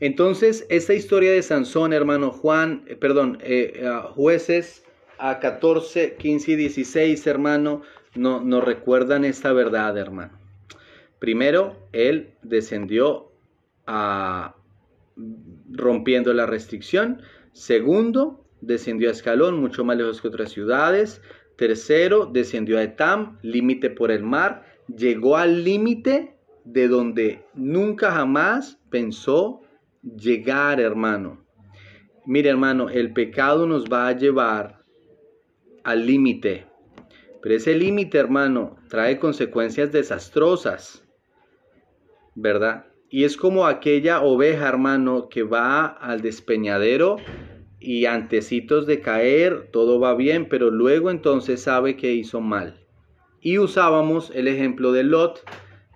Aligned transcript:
Entonces, 0.00 0.66
esta 0.70 0.94
historia 0.94 1.30
de 1.30 1.42
Sansón, 1.42 1.92
hermano 1.92 2.30
Juan, 2.30 2.84
eh, 2.86 2.96
perdón, 2.96 3.38
eh, 3.42 3.86
jueces 4.14 4.84
a 5.18 5.38
14, 5.38 6.16
15 6.16 6.52
y 6.52 6.56
16, 6.56 7.26
hermano, 7.26 7.82
no, 8.14 8.40
nos 8.40 8.64
recuerdan 8.64 9.24
esta 9.24 9.52
verdad, 9.52 9.96
hermano. 9.98 10.32
Primero, 11.18 11.76
él 11.92 12.32
descendió 12.42 13.30
a 13.86 14.56
rompiendo 15.70 16.32
la 16.32 16.46
restricción. 16.46 17.20
Segundo, 17.52 18.44
descendió 18.62 19.08
a 19.08 19.12
Escalón, 19.12 19.60
mucho 19.60 19.84
más 19.84 19.96
lejos 19.96 20.20
que 20.20 20.28
otras 20.28 20.50
ciudades. 20.50 21.20
Tercero, 21.56 22.26
descendió 22.26 22.78
a 22.78 22.82
Etam, 22.84 23.38
límite 23.42 23.90
por 23.90 24.10
el 24.10 24.22
mar. 24.22 24.64
Llegó 24.88 25.36
al 25.36 25.62
límite 25.62 26.36
de 26.64 26.88
donde 26.88 27.44
nunca 27.54 28.12
jamás 28.12 28.78
pensó 28.88 29.60
llegar, 30.02 30.80
hermano. 30.80 31.44
Mire, 32.26 32.50
hermano, 32.50 32.88
el 32.88 33.12
pecado 33.12 33.66
nos 33.66 33.86
va 33.86 34.08
a 34.08 34.16
llevar 34.16 34.84
al 35.84 36.06
límite. 36.06 36.66
Pero 37.42 37.54
ese 37.54 37.74
límite, 37.74 38.18
hermano, 38.18 38.76
trae 38.88 39.18
consecuencias 39.18 39.90
desastrosas, 39.92 41.04
¿verdad? 42.34 42.86
Y 43.08 43.24
es 43.24 43.36
como 43.36 43.66
aquella 43.66 44.20
oveja, 44.20 44.68
hermano, 44.68 45.28
que 45.28 45.42
va 45.42 45.86
al 45.86 46.20
despeñadero 46.20 47.16
y 47.80 48.04
antecitos 48.04 48.86
de 48.86 49.00
caer, 49.00 49.70
todo 49.72 49.98
va 49.98 50.14
bien, 50.14 50.48
pero 50.48 50.70
luego 50.70 51.10
entonces 51.10 51.62
sabe 51.62 51.96
que 51.96 52.12
hizo 52.12 52.40
mal. 52.40 52.86
Y 53.40 53.58
usábamos 53.58 54.30
el 54.34 54.48
ejemplo 54.48 54.92
de 54.92 55.02
Lot, 55.02 55.40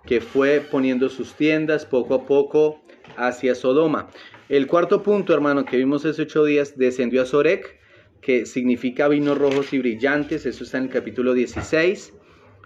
que 0.07 0.23
fue 0.23 0.61
poniendo 0.61 1.11
sus 1.11 1.35
tiendas 1.35 1.85
poco 1.85 2.15
a 2.15 2.27
poco 2.27 2.84
hacia 3.17 3.55
Sodoma. 3.55 4.09
El 4.49 4.67
cuarto 4.67 5.03
punto, 5.03 5.33
hermano, 5.33 5.65
que 5.65 5.77
vimos 5.77 6.05
hace 6.05 6.23
ocho 6.23 6.45
días, 6.45 6.77
descendió 6.77 7.23
a 7.23 7.27
Sorek, 7.27 7.79
que 8.21 8.47
significa 8.47 9.09
vinos 9.09 9.39
rojos 9.39 9.73
y 9.73 9.79
brillantes, 9.79 10.47
eso 10.47 10.65
está 10.65 10.79
en 10.79 10.85
el 10.85 10.91
capítulo 10.91 11.35
16. 11.35 12.13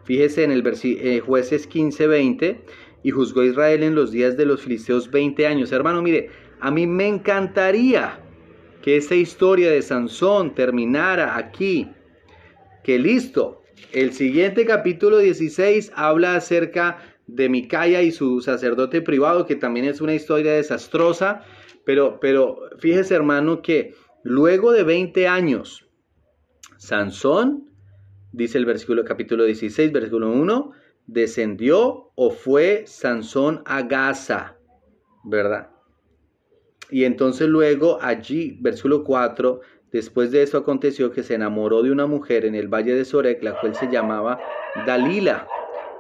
Fíjese 0.05 0.45
en 0.45 0.53
el 0.53 0.63
eh, 0.67 1.21
jueces 1.21 1.67
15, 1.67 2.07
20, 2.07 2.61
y 3.03 3.11
juzgó 3.11 3.45
Israel 3.45 3.83
en 3.83 3.95
los 3.95 4.11
días 4.11 4.37
de 4.37 4.47
los 4.47 4.63
filisteos 4.63 5.11
20 5.11 5.47
años. 5.47 5.73
Hermano, 5.73 6.03
mire, 6.03 6.31
a 6.61 6.71
mí 6.71 6.87
me 6.87 7.07
encantaría 7.07 8.21
que 8.83 8.97
esta 8.97 9.15
historia 9.15 9.71
de 9.71 9.83
Sansón 9.83 10.55
terminara 10.55 11.37
aquí, 11.37 11.89
que 12.83 12.99
listo, 12.99 13.63
el 13.93 14.13
siguiente 14.13 14.65
capítulo 14.67 15.19
16 15.19 15.93
habla 15.95 16.37
acerca 16.37 16.99
de 17.29 17.49
Micaya 17.49 18.03
y 18.03 18.11
su 18.11 18.41
sacerdote 18.41 19.01
privado, 19.01 19.47
que 19.47 19.55
también 19.55 19.87
es 19.87 20.01
una 20.01 20.15
historia 20.15 20.55
desastrosa, 20.55 21.45
pero, 21.85 22.19
pero 22.21 22.59
fíjese 22.79 23.15
hermano 23.15 23.63
que 23.63 23.95
Luego 24.31 24.73
de 24.73 24.83
20 24.83 25.29
años, 25.29 25.89
Sansón, 26.77 27.71
dice 28.33 28.59
el 28.59 28.67
versículo 28.67 29.05
capítulo 29.05 29.45
16, 29.45 29.93
versículo 29.93 30.31
1, 30.33 30.73
descendió 31.07 32.11
o 32.15 32.31
fue 32.31 32.85
Sansón 32.87 33.63
a 33.65 33.83
Gaza, 33.83 34.59
¿verdad? 35.25 35.71
Y 36.91 37.05
entonces 37.05 37.49
luego 37.49 37.99
allí, 38.03 38.59
versículo 38.61 39.05
4, 39.05 39.61
después 39.93 40.33
de 40.33 40.43
eso 40.43 40.59
aconteció 40.59 41.13
que 41.13 41.23
se 41.23 41.35
enamoró 41.35 41.83
de 41.83 41.93
una 41.93 42.07
mujer 42.07 42.45
en 42.45 42.55
el 42.55 42.69
valle 42.69 42.95
de 42.95 43.05
Sorek, 43.05 43.43
la 43.43 43.59
cual 43.61 43.77
se 43.77 43.89
llamaba 43.89 44.41
Dalila. 44.85 45.47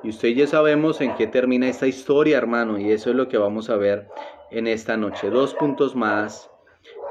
Y 0.02 0.10
usted 0.10 0.28
ya 0.30 0.46
sabemos 0.46 1.00
en 1.00 1.14
qué 1.16 1.26
termina 1.26 1.68
esta 1.68 1.86
historia, 1.86 2.38
hermano, 2.38 2.78
y 2.78 2.92
eso 2.92 3.10
es 3.10 3.16
lo 3.16 3.28
que 3.28 3.38
vamos 3.38 3.68
a 3.68 3.76
ver 3.76 4.08
en 4.50 4.66
esta 4.66 4.96
noche. 4.96 5.30
Dos 5.30 5.54
puntos 5.54 5.96
más 5.96 6.50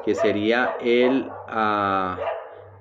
que 0.05 0.15
sería 0.15 0.77
el, 0.81 1.27
ah, 1.47 2.17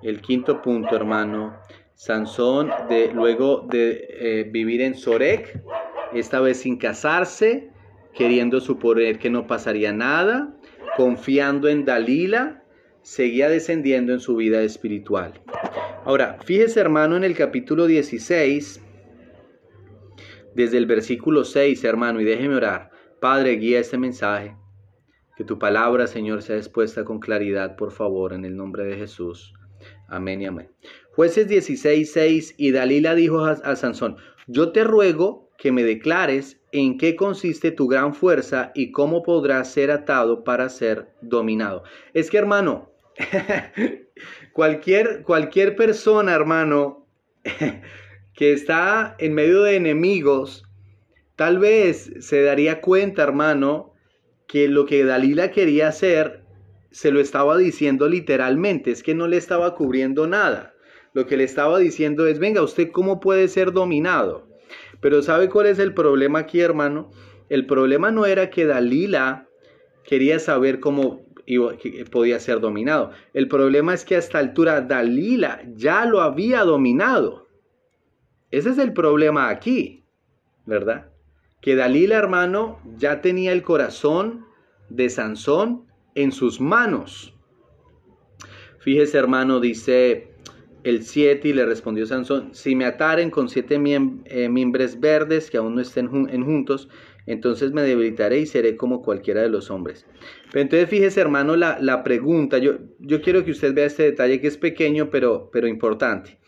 el 0.03 0.21
quinto 0.21 0.63
punto, 0.63 0.95
hermano. 0.95 1.57
Sansón, 1.95 2.71
de, 2.89 3.11
luego 3.13 3.67
de 3.69 4.07
eh, 4.11 4.49
vivir 4.51 4.83
en 4.83 4.95
Sorek, 4.95 5.61
esta 6.13 6.41
vez 6.41 6.59
sin 6.61 6.77
casarse, 6.77 7.71
queriendo 8.15 8.61
suponer 8.61 9.19
que 9.19 9.31
no 9.31 9.47
pasaría 9.47 9.93
nada, 9.93 10.55
confiando 10.97 11.69
en 11.69 11.85
Dalila, 11.85 12.63
seguía 13.03 13.49
descendiendo 13.49 14.13
en 14.13 14.21
su 14.21 14.37
vida 14.37 14.63
espiritual. 14.63 15.41
Ahora, 16.05 16.39
fíjese 16.45 16.81
hermano 16.81 17.17
en 17.17 17.25
el 17.25 17.35
capítulo 17.35 17.87
16, 17.87 18.83
desde 20.57 20.79
el 20.79 20.87
versículo 20.87 21.45
6, 21.45 21.85
hermano, 21.85 22.19
y 22.19 22.25
déjeme 22.25 22.57
orar. 22.57 22.91
Padre, 23.21 23.57
guía 23.57 23.79
este 23.79 23.99
mensaje. 23.99 24.57
Que 25.37 25.45
tu 25.45 25.59
palabra, 25.59 26.07
Señor, 26.07 26.41
sea 26.41 26.57
expuesta 26.57 27.05
con 27.05 27.21
claridad, 27.21 27.77
por 27.77 27.93
favor, 27.93 28.33
en 28.33 28.47
el 28.47 28.57
nombre 28.57 28.87
de 28.87 28.97
Jesús. 28.97 29.53
Amén 30.09 30.41
y 30.41 30.47
amén. 30.47 30.71
Jueces 31.15 31.47
16, 31.49 32.11
6, 32.11 32.55
y 32.57 32.71
Dalila 32.71 33.15
dijo 33.15 33.45
a, 33.45 33.77
Sansón, 33.77 34.17
yo 34.47 34.73
te 34.73 34.83
ruego 34.83 35.51
que 35.59 35.73
me 35.73 35.85
declares 35.85 36.59
en 36.73 36.97
qué 36.97 37.17
consiste 37.17 37.71
tu 37.71 37.87
gran 37.87 38.15
fuerza 38.15 38.73
y 38.75 38.93
cómo 38.93 39.23
podrás 39.23 39.71
ser 39.71 39.91
atado 39.91 40.43
para 40.43 40.71
ser 40.71 41.13
dominado. 41.21 41.83
Es 42.15 42.31
que, 42.31 42.39
hermano, 42.39 42.91
cualquier, 44.55 45.23
cualquier 45.23 45.77
persona, 45.77 46.35
hermano, 46.35 47.07
que 48.37 48.53
está 48.53 49.17
en 49.19 49.35
medio 49.35 49.63
de 49.63 49.77
enemigos, 49.77 50.65
tal 51.35 51.59
vez 51.59 52.13
se 52.21 52.43
daría 52.43 52.81
cuenta, 52.81 53.23
hermano, 53.23 53.95
que 54.47 54.69
lo 54.69 54.85
que 54.85 55.05
Dalila 55.05 55.51
quería 55.51 55.89
hacer 55.89 56.45
se 56.91 57.11
lo 57.11 57.21
estaba 57.21 57.57
diciendo 57.57 58.09
literalmente, 58.09 58.91
es 58.91 59.03
que 59.03 59.15
no 59.15 59.27
le 59.27 59.39
estaba 59.39 59.75
cubriendo 59.75 60.27
nada. 60.27 60.75
Lo 61.15 61.27
que 61.27 61.37
le 61.37 61.45
estaba 61.45 61.79
diciendo 61.79 62.27
es, 62.27 62.39
venga, 62.39 62.63
¿usted 62.63 62.91
cómo 62.91 63.21
puede 63.21 63.49
ser 63.49 63.73
dominado? 63.73 64.47
Pero 65.01 65.23
¿sabe 65.23 65.49
cuál 65.49 65.67
es 65.67 65.79
el 65.79 65.95
problema 65.95 66.41
aquí, 66.41 66.61
hermano? 66.61 67.11
El 67.49 67.67
problema 67.67 68.11
no 68.11 68.27
era 68.27 68.51
que 68.51 68.67
Dalila 68.67 69.49
quería 70.05 70.39
saber 70.39 70.81
cómo 70.81 71.25
podía 72.11 72.41
ser 72.41 72.61
dominado. 72.61 73.13
El 73.33 73.49
problema 73.49 73.95
es 73.95 74.05
que 74.05 74.17
a 74.17 74.19
esta 74.19 74.39
altura 74.39 74.83
Dalila 74.83 75.63
ya 75.75 76.05
lo 76.05 76.21
había 76.21 76.65
dominado. 76.65 77.46
Ese 78.51 78.71
es 78.71 78.79
el 78.79 78.93
problema 78.93 79.49
aquí, 79.49 80.05
¿verdad? 80.65 81.11
que 81.67 81.75
Dalila, 81.75 82.17
hermano, 82.17 82.79
ya 82.97 83.21
tenía 83.21 83.51
el 83.51 83.63
corazón 83.63 84.47
de 84.89 85.11
Sansón 85.11 85.85
en 86.15 86.31
sus 86.31 86.61
manos. 86.61 87.35
Fíjese, 88.79 89.19
hermano, 89.19 89.59
dice 89.59 90.29
el 90.85 91.03
7 91.03 91.49
y 91.49 91.53
le 91.53 91.67
respondió 91.67 92.07
Sansón, 92.07 92.55
si 92.55 92.77
me 92.77 92.85
ataren 92.85 93.31
con 93.31 93.49
siete 93.49 93.81
eh, 94.27 94.49
miembros 94.49 95.01
verdes 95.01 95.51
que 95.51 95.57
aún 95.57 95.75
no 95.75 95.81
estén 95.81 96.09
en 96.31 96.45
juntos, 96.45 96.89
entonces 97.27 97.73
me 97.73 97.83
debilitaré 97.83 98.39
y 98.39 98.47
seré 98.47 98.77
como 98.77 99.03
cualquiera 99.03 99.43
de 99.43 99.49
los 99.49 99.69
hombres. 99.69 100.07
Pero 100.53 100.63
entonces 100.63 100.89
fíjese, 100.89 101.21
hermano, 101.21 101.57
la, 101.57 101.79
la 101.81 102.05
pregunta, 102.05 102.59
yo, 102.59 102.75
yo 103.01 103.21
quiero 103.21 103.45
que 103.45 103.51
usted 103.51 103.75
vea 103.75 103.87
este 103.87 104.05
detalle 104.05 104.41
que 104.41 104.47
es 104.47 104.57
pequeño, 104.57 105.11
pero, 105.11 105.51
pero 105.53 105.67
importante. 105.67 106.39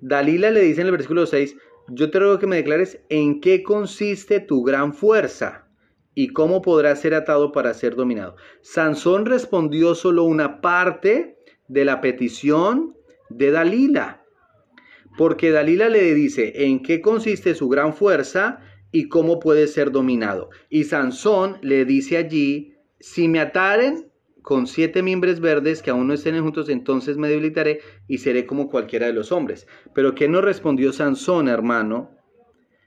Dalila 0.00 0.50
le 0.50 0.60
dice 0.60 0.80
en 0.80 0.86
el 0.86 0.92
versículo 0.92 1.26
6, 1.26 1.56
yo 1.88 2.10
te 2.10 2.18
ruego 2.18 2.38
que 2.38 2.46
me 2.46 2.56
declares 2.56 3.00
en 3.08 3.40
qué 3.40 3.62
consiste 3.62 4.40
tu 4.40 4.62
gran 4.62 4.94
fuerza 4.94 5.68
y 6.14 6.28
cómo 6.28 6.62
podrás 6.62 7.00
ser 7.00 7.14
atado 7.14 7.52
para 7.52 7.74
ser 7.74 7.96
dominado. 7.96 8.36
Sansón 8.60 9.26
respondió 9.26 9.94
solo 9.94 10.24
una 10.24 10.60
parte 10.60 11.38
de 11.68 11.84
la 11.84 12.00
petición 12.00 12.96
de 13.28 13.50
Dalila, 13.50 14.24
porque 15.16 15.50
Dalila 15.50 15.88
le 15.88 16.14
dice 16.14 16.66
en 16.66 16.82
qué 16.82 17.00
consiste 17.00 17.54
su 17.54 17.68
gran 17.68 17.94
fuerza 17.94 18.60
y 18.92 19.08
cómo 19.08 19.38
puede 19.38 19.66
ser 19.66 19.90
dominado. 19.92 20.50
Y 20.68 20.84
Sansón 20.84 21.58
le 21.62 21.84
dice 21.84 22.16
allí, 22.16 22.74
si 22.98 23.28
me 23.28 23.40
ataren, 23.40 24.09
con 24.42 24.66
siete 24.66 25.02
miembros 25.02 25.40
verdes 25.40 25.82
que 25.82 25.90
aún 25.90 26.08
no 26.08 26.14
estén 26.14 26.40
juntos, 26.42 26.68
entonces 26.68 27.16
me 27.16 27.28
debilitaré 27.28 27.80
y 28.08 28.18
seré 28.18 28.46
como 28.46 28.68
cualquiera 28.68 29.06
de 29.06 29.12
los 29.12 29.32
hombres. 29.32 29.66
Pero 29.94 30.14
¿qué 30.14 30.28
no 30.28 30.40
respondió 30.40 30.92
Sansón, 30.92 31.48
hermano? 31.48 32.10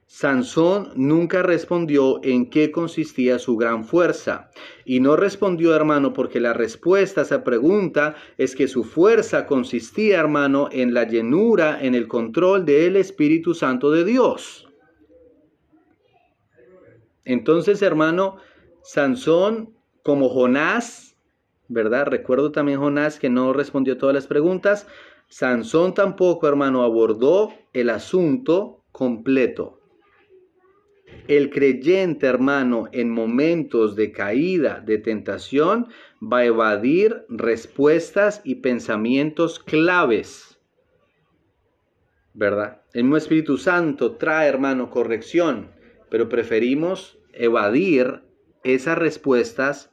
Sansón 0.06 0.92
nunca 0.96 1.42
respondió 1.42 2.20
en 2.24 2.50
qué 2.50 2.72
consistía 2.72 3.40
su 3.40 3.58
gran 3.58 3.84
fuerza. 3.84 4.52
Y 4.86 5.00
no 5.00 5.16
respondió, 5.16 5.76
hermano, 5.76 6.14
porque 6.14 6.40
la 6.40 6.54
respuesta 6.54 7.22
a 7.22 7.24
esa 7.24 7.44
pregunta 7.44 8.16
es 8.38 8.56
que 8.56 8.68
su 8.68 8.84
fuerza 8.84 9.48
consistía, 9.48 10.20
hermano, 10.20 10.70
en 10.72 10.94
la 10.94 11.06
llenura, 11.06 11.80
en 11.82 11.96
el 11.96 12.08
control 12.08 12.64
del 12.64 12.96
Espíritu 12.96 13.56
Santo 13.56 13.90
de 13.90 14.06
Dios. 14.06 14.68
Entonces, 17.26 17.82
hermano, 17.82 18.38
Sansón, 18.84 19.74
como 20.04 20.30
Jonás, 20.30 21.13
¿verdad? 21.74 22.08
Recuerdo 22.08 22.52
también 22.52 22.80
Jonás 22.80 23.20
que 23.20 23.30
no 23.30 23.54
respondió 23.54 23.98
todas 23.98 24.14
las 24.16 24.28
preguntas. 24.28 24.88
Sansón 25.28 25.94
tampoco, 25.94 26.48
hermano, 26.48 26.84
abordó 26.84 27.52
el 27.74 27.90
asunto 27.90 28.84
completo. 28.92 29.80
El 31.28 31.50
creyente, 31.50 32.28
hermano, 32.28 32.90
en 32.92 33.10
momentos 33.10 33.96
de 33.96 34.12
caída, 34.12 34.82
de 34.86 34.98
tentación, 34.98 35.88
va 36.22 36.40
a 36.40 36.46
evadir 36.46 37.26
respuestas 37.30 38.42
y 38.44 38.56
pensamientos 38.56 39.60
claves. 39.60 40.60
¿Verdad? 42.34 42.82
El 42.94 43.04
mismo 43.04 43.18
Espíritu 43.18 43.58
Santo 43.58 44.16
trae, 44.16 44.50
hermano, 44.50 44.90
corrección, 44.90 45.72
pero 46.10 46.30
preferimos 46.30 47.20
evadir 47.32 48.24
esas 48.64 48.98
respuestas 48.98 49.93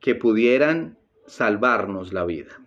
que 0.00 0.14
pudieran 0.14 0.98
salvarnos 1.26 2.12
la 2.12 2.24
vida. 2.24 2.60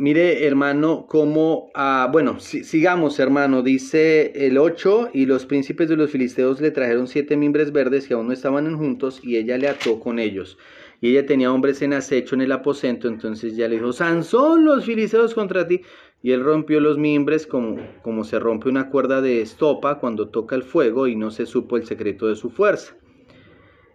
Mire, 0.00 0.46
hermano, 0.46 1.06
cómo, 1.08 1.72
ah, 1.74 2.08
bueno, 2.12 2.38
sigamos, 2.38 3.18
hermano, 3.18 3.62
dice 3.64 4.46
el 4.46 4.56
8, 4.56 5.10
y 5.12 5.26
los 5.26 5.44
príncipes 5.44 5.88
de 5.88 5.96
los 5.96 6.12
filisteos 6.12 6.60
le 6.60 6.70
trajeron 6.70 7.08
siete 7.08 7.36
mimbres 7.36 7.72
verdes 7.72 8.06
que 8.06 8.14
aún 8.14 8.28
no 8.28 8.32
estaban 8.32 8.76
juntos, 8.76 9.18
y 9.24 9.38
ella 9.38 9.58
le 9.58 9.66
ató 9.66 9.98
con 9.98 10.20
ellos. 10.20 10.56
Y 11.00 11.10
ella 11.10 11.26
tenía 11.26 11.52
hombres 11.52 11.82
en 11.82 11.94
acecho 11.94 12.36
en 12.36 12.42
el 12.42 12.52
aposento, 12.52 13.08
entonces 13.08 13.56
ya 13.56 13.66
le 13.66 13.74
dijo, 13.74 13.92
Sansón, 13.92 14.64
los 14.64 14.84
filisteos 14.84 15.34
contra 15.34 15.66
ti. 15.66 15.80
Y 16.22 16.30
él 16.30 16.44
rompió 16.44 16.78
los 16.78 16.96
mimbres 16.96 17.48
como, 17.48 17.78
como 18.02 18.22
se 18.22 18.38
rompe 18.38 18.68
una 18.68 18.90
cuerda 18.90 19.20
de 19.20 19.40
estopa 19.40 19.98
cuando 19.98 20.28
toca 20.28 20.54
el 20.54 20.62
fuego, 20.62 21.08
y 21.08 21.16
no 21.16 21.32
se 21.32 21.44
supo 21.44 21.76
el 21.76 21.86
secreto 21.86 22.28
de 22.28 22.36
su 22.36 22.50
fuerza. 22.50 22.96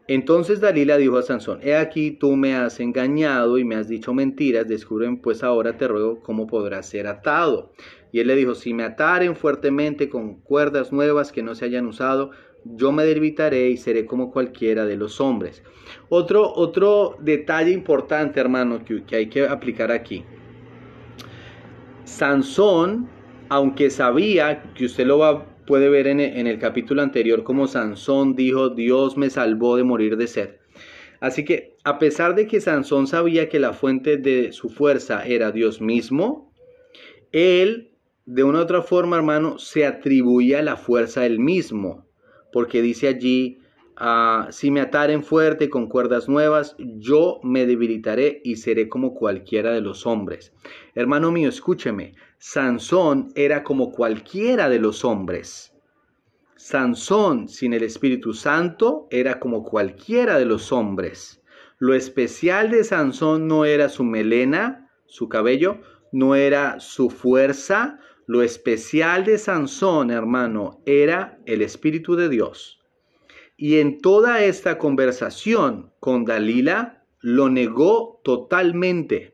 Entonces 0.08 0.60
Dalila 0.60 0.98
dijo 0.98 1.18
a 1.18 1.22
Sansón, 1.22 1.60
he 1.64 1.76
aquí 1.76 2.12
tú 2.12 2.36
me 2.36 2.56
has 2.56 2.82
engañado 2.82 3.58
y 3.58 3.64
me 3.64 3.76
has 3.76 3.88
dicho 3.88 4.14
mentiras, 4.14 4.68
descubren 4.68 5.18
pues 5.18 5.44
ahora 5.44 5.78
te 5.78 5.88
ruego 5.88 6.20
cómo 6.22 6.46
podrás 6.46 6.88
ser 6.90 7.08
atado. 7.08 7.72
Y 8.12 8.20
él 8.20 8.28
le 8.28 8.36
dijo, 8.36 8.54
si 8.54 8.74
me 8.74 8.84
ataren 8.84 9.36
fuertemente 9.36 10.10
con 10.10 10.36
cuerdas 10.42 10.92
nuevas 10.92 11.32
que 11.32 11.42
no 11.42 11.56
se 11.56 11.66
hayan 11.66 11.88
usado, 11.88 12.32
yo 12.66 12.92
me 12.92 13.06
debilitaré 13.06 13.70
y 13.70 13.78
seré 13.78 14.06
como 14.06 14.32
cualquiera 14.32 14.86
de 14.86 14.98
los 14.98 15.22
hombres. 15.22 15.64
Otro, 16.10 16.54
otro 16.54 17.18
detalle 17.20 17.72
importante, 17.72 18.40
hermano, 18.40 18.84
que, 18.84 19.04
que 19.04 19.16
hay 19.16 19.30
que 19.30 19.48
aplicar 19.48 19.92
aquí. 19.92 20.24
Sansón, 22.04 23.10
aunque 23.50 23.90
sabía 23.90 24.64
que 24.76 24.86
usted 24.86 25.08
lo 25.08 25.20
va 25.20 25.53
puede 25.66 25.90
ver 25.90 26.08
en, 26.08 26.20
el 26.20 26.60
capítulo 26.60 27.02
anterior 27.02 27.44
como 27.44 27.68
Sansón 27.68 28.36
dijo, 28.36 28.70
Dios 28.70 29.18
me 29.18 29.30
salvó 29.30 29.78
de 29.78 29.84
morir 29.84 30.18
de 30.18 30.28
sed. 30.28 30.50
Así 31.20 31.46
que 31.46 31.78
a 31.84 32.00
pesar 32.00 32.36
de 32.36 32.48
que 32.48 32.62
Sansón 32.62 33.08
sabía 33.08 33.50
que 33.50 33.60
la 33.60 33.74
fuente 33.74 34.18
de 34.18 34.52
su 34.52 34.70
fuerza 34.70 35.26
era 35.26 35.52
Dios 35.52 35.82
mismo, 35.82 36.54
él 37.32 37.94
de 38.26 38.44
una 38.44 38.60
u 38.60 38.62
otra 38.62 38.82
forma, 38.82 39.18
hermano, 39.18 39.58
se 39.60 39.86
atribuía 39.86 40.62
la 40.62 40.78
fuerza 40.78 41.26
él 41.26 41.40
mismo, 41.40 42.08
porque 42.52 42.82
dice 42.82 43.08
allí, 43.08 43.60
ah, 43.98 44.48
si 44.52 44.72
me 44.72 44.82
ataren 44.82 45.24
fuerte 45.24 45.70
con 45.70 45.88
cuerdas 45.88 46.30
nuevas, 46.30 46.76
yo 46.78 47.40
me 47.44 47.66
debilitaré 47.66 48.42
y 48.44 48.58
seré 48.58 48.88
como 48.88 49.14
cualquiera 49.14 49.72
de 49.72 49.82
los 49.82 50.06
hombres. 50.06 50.54
Hermano 50.96 51.32
mío, 51.32 51.50
escúcheme, 51.50 52.16
Sansón 52.46 53.32
era 53.36 53.64
como 53.64 53.94
cualquiera 53.94 54.68
de 54.68 54.78
los 54.78 55.06
hombres. 55.06 55.72
Sansón 56.58 57.48
sin 57.48 57.72
el 57.72 57.84
Espíritu 57.84 58.34
Santo 58.34 59.08
era 59.12 59.40
como 59.40 59.64
cualquiera 59.64 60.38
de 60.38 60.44
los 60.44 60.74
hombres. 60.74 61.42
Lo 61.80 61.96
especial 61.96 62.70
de 62.70 62.84
Sansón 62.84 63.48
no 63.48 63.64
era 63.64 63.88
su 63.88 64.04
melena, 64.04 64.92
su 65.06 65.30
cabello, 65.30 65.80
no 66.12 66.36
era 66.36 66.82
su 66.82 67.10
fuerza. 67.10 68.02
Lo 68.28 68.44
especial 68.44 69.24
de 69.24 69.38
Sansón, 69.38 70.12
hermano, 70.12 70.82
era 70.86 71.40
el 71.46 71.62
Espíritu 71.62 72.18
de 72.18 72.28
Dios. 72.28 72.82
Y 73.56 73.80
en 73.80 74.02
toda 74.02 74.44
esta 74.44 74.78
conversación 74.78 75.94
con 76.02 76.26
Dalila, 76.26 77.06
lo 77.22 77.50
negó 77.50 78.20
totalmente. 78.22 79.34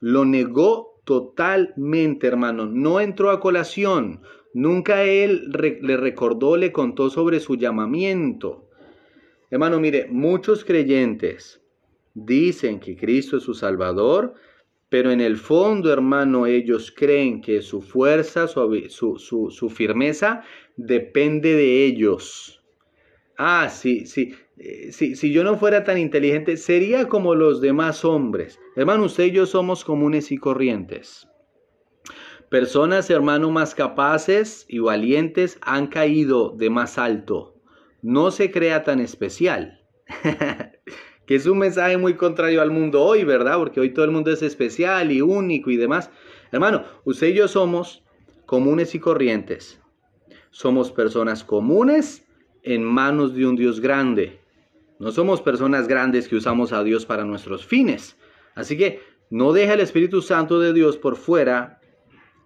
Lo 0.00 0.26
negó 0.26 0.89
totalmente, 1.10 2.28
hermano. 2.28 2.66
No 2.66 3.00
entró 3.00 3.30
a 3.30 3.40
colación. 3.40 4.20
Nunca 4.54 5.02
él 5.02 5.50
le 5.50 5.96
recordó, 5.96 6.56
le 6.56 6.70
contó 6.70 7.10
sobre 7.10 7.40
su 7.40 7.56
llamamiento. 7.56 8.68
Hermano, 9.50 9.80
mire, 9.80 10.06
muchos 10.08 10.64
creyentes 10.64 11.60
dicen 12.14 12.78
que 12.78 12.96
Cristo 12.96 13.38
es 13.38 13.42
su 13.42 13.54
Salvador, 13.54 14.34
pero 14.88 15.10
en 15.10 15.20
el 15.20 15.36
fondo, 15.36 15.92
hermano, 15.92 16.46
ellos 16.46 16.92
creen 16.96 17.40
que 17.40 17.60
su 17.60 17.82
fuerza, 17.82 18.46
su, 18.46 19.18
su, 19.18 19.50
su 19.50 19.68
firmeza 19.68 20.44
depende 20.76 21.54
de 21.54 21.86
ellos. 21.86 22.59
Ah, 23.42 23.70
sí, 23.70 24.04
sí. 24.04 24.34
Eh, 24.58 24.92
si, 24.92 25.32
yo 25.32 25.42
no 25.44 25.56
fuera 25.56 25.82
tan 25.82 25.96
inteligente, 25.96 26.58
sería 26.58 27.08
como 27.08 27.34
los 27.34 27.62
demás 27.62 28.04
hombres. 28.04 28.60
Hermano, 28.76 29.06
usted 29.06 29.24
y 29.24 29.30
yo 29.30 29.46
somos 29.46 29.82
comunes 29.82 30.30
y 30.30 30.36
corrientes. 30.36 31.26
Personas, 32.50 33.08
hermano, 33.08 33.50
más 33.50 33.74
capaces 33.74 34.66
y 34.68 34.80
valientes 34.80 35.58
han 35.62 35.86
caído 35.86 36.50
de 36.50 36.68
más 36.68 36.98
alto. 36.98 37.54
No 38.02 38.30
se 38.30 38.50
crea 38.50 38.84
tan 38.84 39.00
especial. 39.00 39.86
que 41.26 41.34
es 41.34 41.46
un 41.46 41.56
mensaje 41.60 41.96
muy 41.96 42.16
contrario 42.16 42.60
al 42.60 42.70
mundo 42.70 43.02
hoy, 43.02 43.24
¿verdad? 43.24 43.56
Porque 43.56 43.80
hoy 43.80 43.94
todo 43.94 44.04
el 44.04 44.10
mundo 44.10 44.30
es 44.30 44.42
especial 44.42 45.12
y 45.12 45.22
único 45.22 45.70
y 45.70 45.78
demás. 45.78 46.10
Hermano, 46.52 46.84
usted 47.06 47.28
y 47.28 47.34
yo 47.36 47.48
somos 47.48 48.04
comunes 48.44 48.94
y 48.94 48.98
corrientes. 48.98 49.80
Somos 50.50 50.92
personas 50.92 51.42
comunes 51.42 52.26
en 52.62 52.84
manos 52.84 53.34
de 53.34 53.46
un 53.46 53.56
Dios 53.56 53.80
grande. 53.80 54.40
No 54.98 55.12
somos 55.12 55.40
personas 55.40 55.88
grandes 55.88 56.28
que 56.28 56.36
usamos 56.36 56.72
a 56.72 56.84
Dios 56.84 57.06
para 57.06 57.24
nuestros 57.24 57.64
fines. 57.64 58.16
Así 58.54 58.76
que 58.76 59.00
no 59.30 59.52
deja 59.52 59.74
el 59.74 59.80
Espíritu 59.80 60.22
Santo 60.22 60.60
de 60.60 60.72
Dios 60.72 60.98
por 60.98 61.16
fuera 61.16 61.80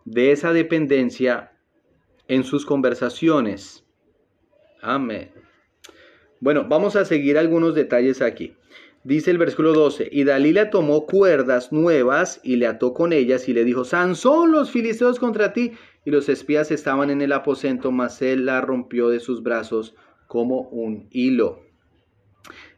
de 0.05 0.33
esa 0.33 0.53
dependencia 0.53 1.53
en 2.29 2.45
sus 2.45 2.65
conversaciones. 2.65 3.85
Amén. 4.81 5.33
Bueno, 6.41 6.67
vamos 6.69 6.95
a 6.95 7.05
seguir 7.05 7.39
algunos 7.39 7.75
detalles 7.75 8.21
aquí. 8.21 8.55
Dice 9.05 9.31
el 9.31 9.37
versículo 9.37 9.75
12, 9.75 10.09
y 10.11 10.25
Dalila 10.25 10.71
tomó 10.71 11.05
cuerdas 11.05 11.73
nuevas 11.73 12.41
y 12.43 12.57
le 12.57 12.67
ató 12.67 12.95
con 12.95 13.13
ellas 13.13 13.51
y 13.51 13.53
le 13.53 13.65
dijo, 13.65 13.85
Sansón, 13.85 14.51
los 14.51 14.71
filisteos 14.71 15.19
contra 15.19 15.53
ti. 15.53 15.73
Y 16.07 16.11
los 16.11 16.31
espías 16.31 16.71
estaban 16.71 17.11
en 17.11 17.21
el 17.21 17.33
aposento, 17.33 17.91
mas 17.91 18.21
él 18.23 18.47
la 18.47 18.63
rompió 18.63 19.09
de 19.09 19.21
sus 19.21 19.43
brazos 19.43 19.95
como 20.27 20.63
un 20.69 21.07
hilo. 21.11 21.61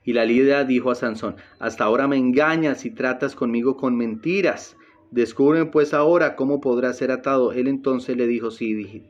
Y 0.05 0.13
la 0.13 0.25
líder 0.25 0.67
dijo 0.67 0.91
a 0.91 0.97
Sansón, 0.97 1.37
hasta 1.59 1.85
ahora 1.85 2.09
me 2.09 2.17
engañas 2.17 2.85
y 2.85 2.91
tratas 2.91 3.35
conmigo 3.35 3.77
con 3.77 3.97
mentiras. 3.97 4.77
Descúbreme 5.13 5.67
pues 5.67 5.95
ahora 5.95 6.35
cómo 6.37 6.61
podrá 6.61 6.93
ser 6.93 7.11
atado. 7.11 7.53
Él 7.53 7.69
entonces 7.69 8.17
le 8.17 8.27
dijo, 8.27 8.51
si 8.51 9.05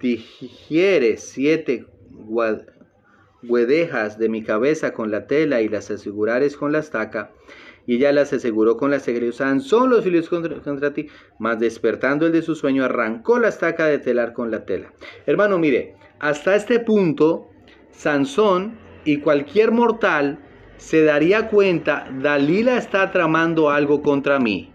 digieres 0.00 1.22
siete 1.22 1.86
guedejas 3.42 4.18
de 4.18 4.28
mi 4.28 4.42
cabeza 4.42 4.92
con 4.92 5.10
la 5.10 5.26
tela 5.26 5.60
y 5.60 5.68
las 5.68 5.90
asegurares 5.90 6.56
con 6.56 6.72
la 6.72 6.78
estaca, 6.78 7.32
y 7.86 7.96
ella 7.96 8.12
las 8.12 8.32
aseguró 8.32 8.76
con 8.76 8.90
la 8.90 8.96
estaca. 8.96 9.20
Sansón 9.32 9.90
los 9.90 10.04
filios 10.04 10.28
contra, 10.28 10.60
contra, 10.60 10.92
ti. 10.92 11.08
Mas 11.38 11.58
despertando 11.58 12.26
el 12.26 12.32
de 12.32 12.42
su 12.42 12.54
sueño, 12.54 12.84
arrancó 12.84 13.38
la 13.38 13.48
estaca 13.48 13.86
de 13.86 13.98
telar 13.98 14.32
con 14.32 14.50
la 14.50 14.64
tela. 14.64 14.92
Hermano, 15.26 15.58
mire, 15.58 15.96
hasta 16.20 16.54
este 16.54 16.80
punto, 16.80 17.48
Sansón 17.90 18.78
y 19.04 19.18
cualquier 19.18 19.72
mortal 19.72 20.38
se 20.76 21.04
daría 21.04 21.48
cuenta, 21.48 22.08
Dalila 22.22 22.76
está 22.76 23.10
tramando 23.10 23.70
algo 23.70 24.02
contra 24.02 24.38
mí. 24.38 24.72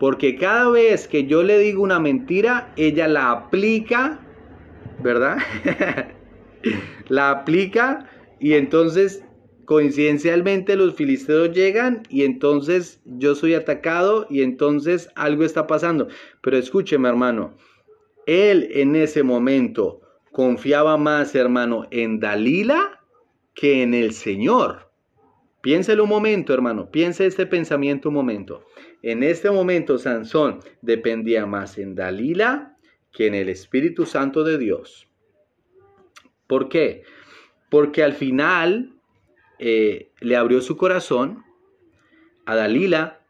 Porque 0.00 0.36
cada 0.36 0.70
vez 0.70 1.06
que 1.06 1.26
yo 1.26 1.42
le 1.42 1.58
digo 1.58 1.82
una 1.82 2.00
mentira, 2.00 2.72
ella 2.76 3.06
la 3.06 3.30
aplica, 3.30 4.20
¿verdad? 5.02 5.38
la 7.08 7.30
aplica 7.30 8.08
y 8.40 8.54
entonces 8.54 9.24
coincidencialmente 9.64 10.76
los 10.76 10.94
filisteos 10.94 11.52
llegan 11.52 12.02
y 12.08 12.24
entonces 12.24 13.00
yo 13.04 13.34
soy 13.34 13.54
atacado 13.54 14.26
y 14.30 14.42
entonces 14.42 15.08
algo 15.14 15.44
está 15.44 15.66
pasando. 15.66 16.08
Pero 16.42 16.56
escúcheme 16.56 17.08
hermano, 17.08 17.56
él 18.26 18.68
en 18.72 18.96
ese 18.96 19.22
momento 19.22 20.00
confiaba 20.32 20.96
más 20.96 21.34
hermano 21.34 21.86
en 21.90 22.20
Dalila 22.20 23.00
que 23.54 23.82
en 23.82 23.94
el 23.94 24.12
Señor. 24.12 24.90
Piénselo 25.62 26.04
un 26.04 26.10
momento, 26.10 26.52
hermano, 26.52 26.90
piense 26.90 27.24
este 27.24 27.46
pensamiento 27.46 28.10
un 28.10 28.16
momento. 28.16 28.66
En 29.02 29.22
este 29.22 29.50
momento 29.50 29.96
Sansón 29.96 30.60
dependía 30.82 31.46
más 31.46 31.78
en 31.78 31.94
Dalila 31.94 32.76
que 33.12 33.26
en 33.26 33.34
el 33.34 33.48
Espíritu 33.48 34.04
Santo 34.04 34.44
de 34.44 34.58
Dios. 34.58 35.08
¿Por 36.54 36.68
qué? 36.68 37.02
Porque 37.68 38.04
al 38.04 38.12
final 38.12 38.94
eh, 39.58 40.12
le 40.20 40.36
abrió 40.36 40.60
su 40.60 40.76
corazón 40.76 41.42
a 42.46 42.54
Dalila, 42.54 43.26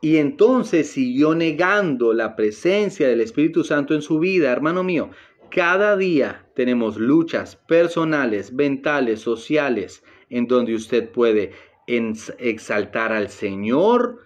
y 0.00 0.18
entonces 0.18 0.88
siguió 0.88 1.34
negando 1.34 2.12
la 2.12 2.36
presencia 2.36 3.08
del 3.08 3.22
Espíritu 3.22 3.64
Santo 3.64 3.92
en 3.92 4.02
su 4.02 4.20
vida, 4.20 4.52
hermano 4.52 4.84
mío. 4.84 5.10
Cada 5.50 5.96
día 5.96 6.46
tenemos 6.54 6.96
luchas 6.96 7.56
personales, 7.56 8.52
mentales, 8.52 9.18
sociales, 9.18 10.04
en 10.30 10.46
donde 10.46 10.76
usted 10.76 11.10
puede 11.10 11.50
exaltar 11.88 13.10
al 13.10 13.30
Señor 13.30 14.20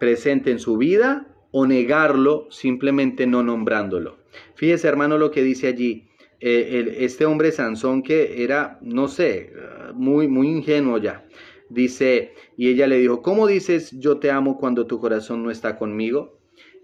presente 0.00 0.50
en 0.50 0.58
su 0.58 0.76
vida 0.76 1.28
o 1.52 1.68
negarlo 1.68 2.48
simplemente 2.50 3.28
no 3.28 3.44
nombrándolo. 3.44 4.18
Fíjese 4.56 4.88
hermano 4.88 5.18
lo 5.18 5.30
que 5.30 5.44
dice 5.44 5.68
allí. 5.68 6.08
Eh, 6.40 6.96
este 6.98 7.24
hombre 7.24 7.50
Sansón 7.52 8.02
que 8.02 8.42
era, 8.42 8.78
no 8.82 9.08
sé, 9.08 9.52
muy, 9.94 10.28
muy 10.28 10.48
ingenuo 10.48 10.98
ya. 10.98 11.26
Dice, 11.68 12.34
y 12.56 12.68
ella 12.68 12.86
le 12.86 12.98
dijo, 12.98 13.22
¿cómo 13.22 13.46
dices 13.46 13.90
yo 13.98 14.18
te 14.18 14.30
amo 14.30 14.58
cuando 14.58 14.86
tu 14.86 15.00
corazón 15.00 15.42
no 15.42 15.50
está 15.50 15.76
conmigo? 15.76 16.38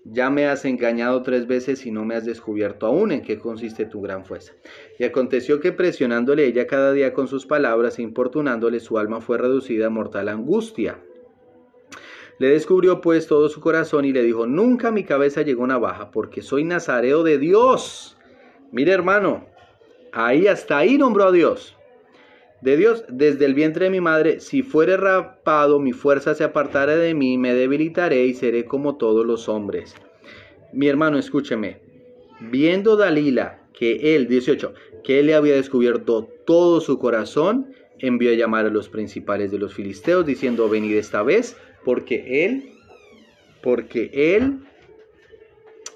Ya 0.05 0.31
me 0.31 0.49
has 0.49 0.65
engañado 0.65 1.23
tres 1.23 1.47
veces 1.47 1.87
y 1.87 1.93
no 1.93 2.05
me 2.05 2.17
has 2.17 2.25
descubierto 2.25 2.87
aún 2.87 3.13
en 3.13 3.23
qué 3.23 3.39
consiste 3.39 3.87
tu 3.87 4.01
gran 4.01 4.25
fuerza. 4.25 4.53
Y 4.99 5.05
aconteció 5.05 5.61
que 5.61 5.71
presionándole 5.71 6.47
ella 6.47 6.67
cada 6.67 6.93
día 6.93 7.13
con 7.13 7.29
sus 7.29 7.47
palabras, 7.47 8.01
importunándole, 8.01 8.81
su 8.81 8.99
alma 8.99 9.21
fue 9.21 9.39
reducida 9.39 9.87
a 9.87 9.91
mortal 9.91 10.29
angustia. 10.29 10.99
Le 12.39 12.49
descubrió 12.49 13.01
pues 13.01 13.29
todo 13.29 13.49
su 13.49 13.61
corazón 13.61 14.05
y 14.05 14.13
le 14.13 14.25
dijo, 14.25 14.49
nunca 14.49 14.91
mi 14.91 15.05
cabeza 15.05 15.43
llegó 15.43 15.65
navaja, 15.69 16.11
porque 16.11 16.43
soy 16.43 16.65
nazareo 16.65 17.23
de 17.23 17.39
Dios. 17.39 18.17
Mire 18.73 18.93
hermano, 18.93 19.47
ahí 20.13 20.49
hasta 20.49 20.79
ahí 20.79 20.99
nombró 20.99 21.25
a 21.25 21.33
Dios 21.33 21.77
de 22.63 22.77
Dios 22.77 23.05
desde 23.09 23.45
el 23.45 23.55
vientre 23.55 23.87
de 23.87 23.91
mi 23.91 24.01
madre, 24.01 24.41
si 24.41 24.63
fuere 24.63 24.97
rapado, 24.97 25.81
mi 25.81 25.93
fuerza 25.93 26.35
se 26.35 26.45
apartará 26.45 26.97
de 26.97 27.13
mí, 27.13 27.37
me 27.37 27.55
debilitaré 27.55 28.25
y 28.25 28.35
seré 28.35 28.65
como 28.65 28.97
todos 28.97 29.27
los 29.27 29.49
hombres. 29.49 29.97
Mi 30.73 30.87
hermano, 30.87 31.19
escúcheme, 31.19 31.81
viendo 32.41 32.97
Dalila 32.97 33.65
que 33.75 34.15
él, 34.15 34.29
18, 34.29 34.75
que 35.03 35.19
él 35.19 35.27
le 35.27 35.35
había 35.35 35.55
descubierto 35.55 36.29
todo 36.47 36.81
su 36.81 37.01
corazón, 37.01 37.75
envió 37.99 38.31
a 38.31 38.35
llamar 38.35 38.67
a 38.67 38.71
los 38.71 38.89
principales 38.89 39.51
de 39.51 39.59
los 39.59 39.75
filisteos, 39.75 40.25
diciendo, 40.25 40.69
venid 40.69 40.95
esta 40.97 41.25
vez, 41.25 41.57
porque 41.85 42.45
él, 42.45 42.75
porque 43.61 44.09
él, 44.13 44.61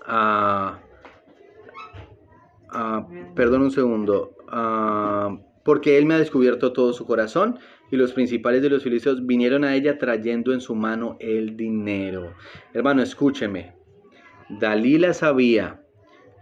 ah, 0.05 0.81
ah, 2.77 3.09
perdón 3.35 3.63
un 3.63 3.71
segundo, 3.71 4.37
ah, 4.49 5.39
porque 5.65 5.99
él 5.99 6.07
me 6.07 6.15
ha 6.15 6.19
descubierto 6.19 6.73
todo 6.73 6.93
su 6.93 7.07
corazón. 7.07 7.59
Y 7.91 7.97
los 7.97 8.13
principales 8.13 8.63
de 8.63 8.71
los 8.71 8.83
filisteos 8.83 9.25
vinieron 9.25 9.63
a 9.65 9.75
ella 9.75 9.97
trayendo 9.97 10.53
en 10.53 10.61
su 10.61 10.75
mano 10.75 11.17
el 11.21 11.57
dinero. 11.57 12.33
Hermano, 12.73 13.03
escúcheme. 13.03 13.75
Dalila 14.49 15.15
sabía 15.15 15.83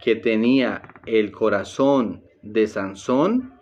que 0.03 0.15
tenía 0.15 0.81
el 1.05 1.31
corazón 1.31 2.23
de 2.41 2.67
Sansón 2.67 3.53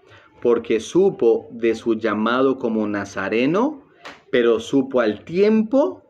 porque 0.41 0.79
supo 0.79 1.47
de 1.51 1.75
su 1.75 1.95
llamado 1.95 2.57
como 2.57 2.85
nazareno, 2.87 3.85
pero 4.29 4.59
supo 4.59 4.99
al 4.99 5.23
tiempo 5.23 6.03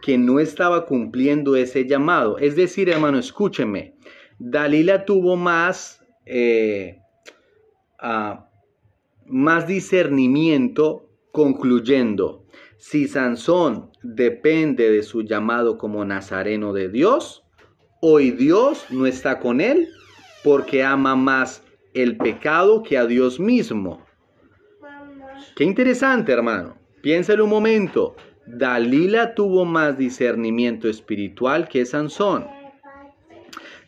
que 0.00 0.16
no 0.16 0.40
estaba 0.40 0.86
cumpliendo 0.86 1.56
ese 1.56 1.86
llamado. 1.86 2.38
Es 2.38 2.56
decir, 2.56 2.88
hermano, 2.88 3.18
escúcheme, 3.18 3.94
Dalila 4.38 5.04
tuvo 5.04 5.36
más 5.36 6.04
eh, 6.26 7.00
más 9.26 9.66
discernimiento 9.66 11.08
concluyendo, 11.32 12.44
si 12.78 13.08
Sansón 13.08 13.90
depende 14.02 14.90
de 14.90 15.02
su 15.02 15.22
llamado 15.22 15.78
como 15.78 16.04
nazareno 16.04 16.72
de 16.72 16.88
Dios, 16.88 17.44
hoy 18.00 18.30
Dios 18.30 18.86
no 18.90 19.06
está 19.06 19.40
con 19.40 19.60
él 19.60 19.88
porque 20.44 20.84
ama 20.84 21.16
más 21.16 21.62
el 21.94 22.16
pecado 22.16 22.82
que 22.82 22.96
a 22.96 23.06
Dios 23.06 23.40
mismo. 23.40 24.06
Qué 25.56 25.64
interesante, 25.64 26.32
hermano. 26.32 26.76
Piénselo 27.02 27.44
un 27.44 27.50
momento. 27.50 28.16
Dalila 28.46 29.34
tuvo 29.34 29.64
más 29.64 29.98
discernimiento 29.98 30.88
espiritual 30.88 31.68
que 31.68 31.84
Sansón. 31.84 32.57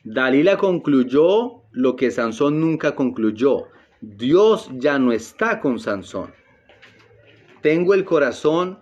Dalila 0.04 0.56
concluyó 0.56 1.62
lo 1.72 1.96
que 1.96 2.10
Sansón 2.10 2.60
nunca 2.60 2.94
concluyó. 2.94 3.68
Dios 4.00 4.70
ya 4.72 4.98
no 4.98 5.12
está 5.12 5.60
con 5.60 5.78
Sansón. 5.78 6.32
Tengo 7.60 7.92
el 7.92 8.04
corazón 8.04 8.78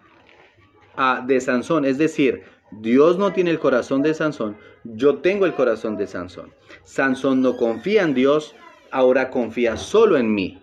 ah, 0.97 1.25
de 1.27 1.41
Sansón, 1.41 1.85
es 1.85 1.99
decir, 1.99 2.45
Dios 2.71 3.19
no 3.19 3.33
tiene 3.33 3.51
el 3.51 3.59
corazón 3.59 4.03
de 4.03 4.15
Sansón, 4.15 4.57
yo 4.85 5.19
tengo 5.19 5.47
el 5.47 5.55
corazón 5.55 5.97
de 5.97 6.07
Sansón. 6.07 6.53
Sansón 6.85 7.43
no 7.43 7.57
confía 7.57 8.03
en 8.03 8.15
Dios, 8.15 8.55
ahora 8.91 9.31
confía 9.31 9.77
solo 9.77 10.17
en 10.17 10.33
mí. 10.33 10.63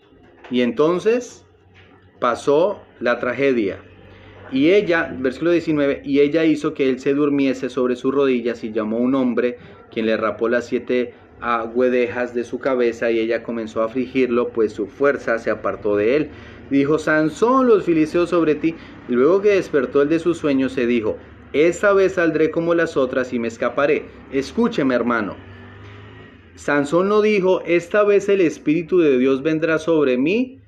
Y 0.49 0.61
entonces 0.61 1.45
pasó 2.19 2.81
la 2.99 3.19
tragedia. 3.19 3.81
Y 4.51 4.69
ella, 4.69 5.13
versículo 5.17 5.51
19, 5.51 6.03
y 6.05 6.19
ella 6.19 6.45
hizo 6.45 6.73
que 6.73 6.87
él 6.87 6.99
se 6.99 7.13
durmiese 7.13 7.69
sobre 7.69 7.95
sus 7.95 8.13
rodillas 8.13 8.63
y 8.63 8.71
llamó 8.71 8.97
a 8.97 9.01
un 9.01 9.15
hombre, 9.15 9.57
quien 9.95 10.07
le 10.07 10.17
rapó 10.17 10.49
las 10.49 10.65
siete 10.65 11.13
guedejas 11.73 12.35
de 12.35 12.43
su 12.43 12.59
cabeza 12.59 13.11
y 13.11 13.19
ella 13.19 13.43
comenzó 13.43 13.81
a 13.81 13.85
afligirlo, 13.85 14.49
pues 14.49 14.73
su 14.73 14.87
fuerza 14.87 15.39
se 15.39 15.49
apartó 15.49 15.95
de 15.95 16.17
él. 16.17 16.29
Dijo, 16.69 16.99
Sansón, 16.99 17.67
los 17.67 17.85
filisteos 17.85 18.29
sobre 18.29 18.55
ti. 18.55 18.75
luego 19.07 19.41
que 19.41 19.55
despertó 19.55 20.01
el 20.01 20.09
de 20.09 20.19
sus 20.19 20.37
sueños, 20.37 20.73
se 20.73 20.85
dijo, 20.85 21.17
esta 21.53 21.93
vez 21.93 22.15
saldré 22.15 22.51
como 22.51 22.73
las 22.73 22.97
otras 22.97 23.31
y 23.31 23.39
me 23.39 23.47
escaparé. 23.47 24.05
Escúcheme, 24.33 24.95
hermano. 24.95 25.37
Sansón 26.55 27.07
no 27.07 27.21
dijo, 27.21 27.61
esta 27.65 28.03
vez 28.03 28.27
el 28.27 28.41
Espíritu 28.41 28.99
de 28.99 29.17
Dios 29.17 29.43
vendrá 29.43 29.79
sobre 29.79 30.17
mí 30.17 30.59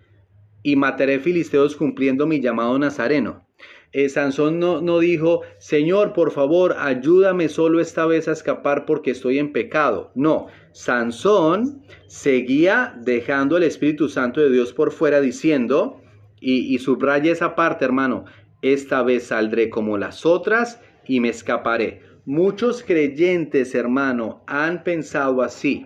y 0.64 0.78
mataré 0.78 1.20
filisteos 1.20 1.76
cumpliendo 1.76 2.28
mi 2.28 2.40
llamado 2.40 2.80
nazareno. 2.80 3.47
Eh, 3.94 4.10
Sansón 4.10 4.60
no, 4.60 4.82
no 4.82 5.00
dijo, 5.00 5.42
Señor, 5.60 6.14
por 6.14 6.32
favor, 6.32 6.76
ayúdame 6.78 7.50
solo 7.50 7.80
esta 7.80 8.06
vez 8.06 8.28
a 8.28 8.34
escapar 8.34 8.86
porque 8.86 9.12
estoy 9.12 9.40
en 9.40 9.54
pecado. 9.54 10.12
No, 10.14 10.48
Sansón 10.74 11.84
seguía 12.08 12.96
dejando 13.02 13.58
el 13.58 13.64
Espíritu 13.64 14.10
Santo 14.10 14.42
de 14.42 14.52
Dios 14.52 14.74
por 14.74 14.92
fuera 14.92 15.22
diciendo, 15.22 16.02
y, 16.40 16.74
y 16.76 16.80
subraya 16.80 17.32
esa 17.32 17.56
parte, 17.56 17.86
hermano, 17.86 18.26
esta 18.62 19.04
vez 19.04 19.28
saldré 19.28 19.70
como 19.70 19.98
las 19.98 20.26
otras 20.26 20.82
y 21.08 21.20
me 21.20 21.30
escaparé. 21.30 22.02
Muchos 22.26 22.84
creyentes, 22.84 23.74
hermano, 23.74 24.44
han 24.48 24.84
pensado 24.84 25.42
así. 25.42 25.86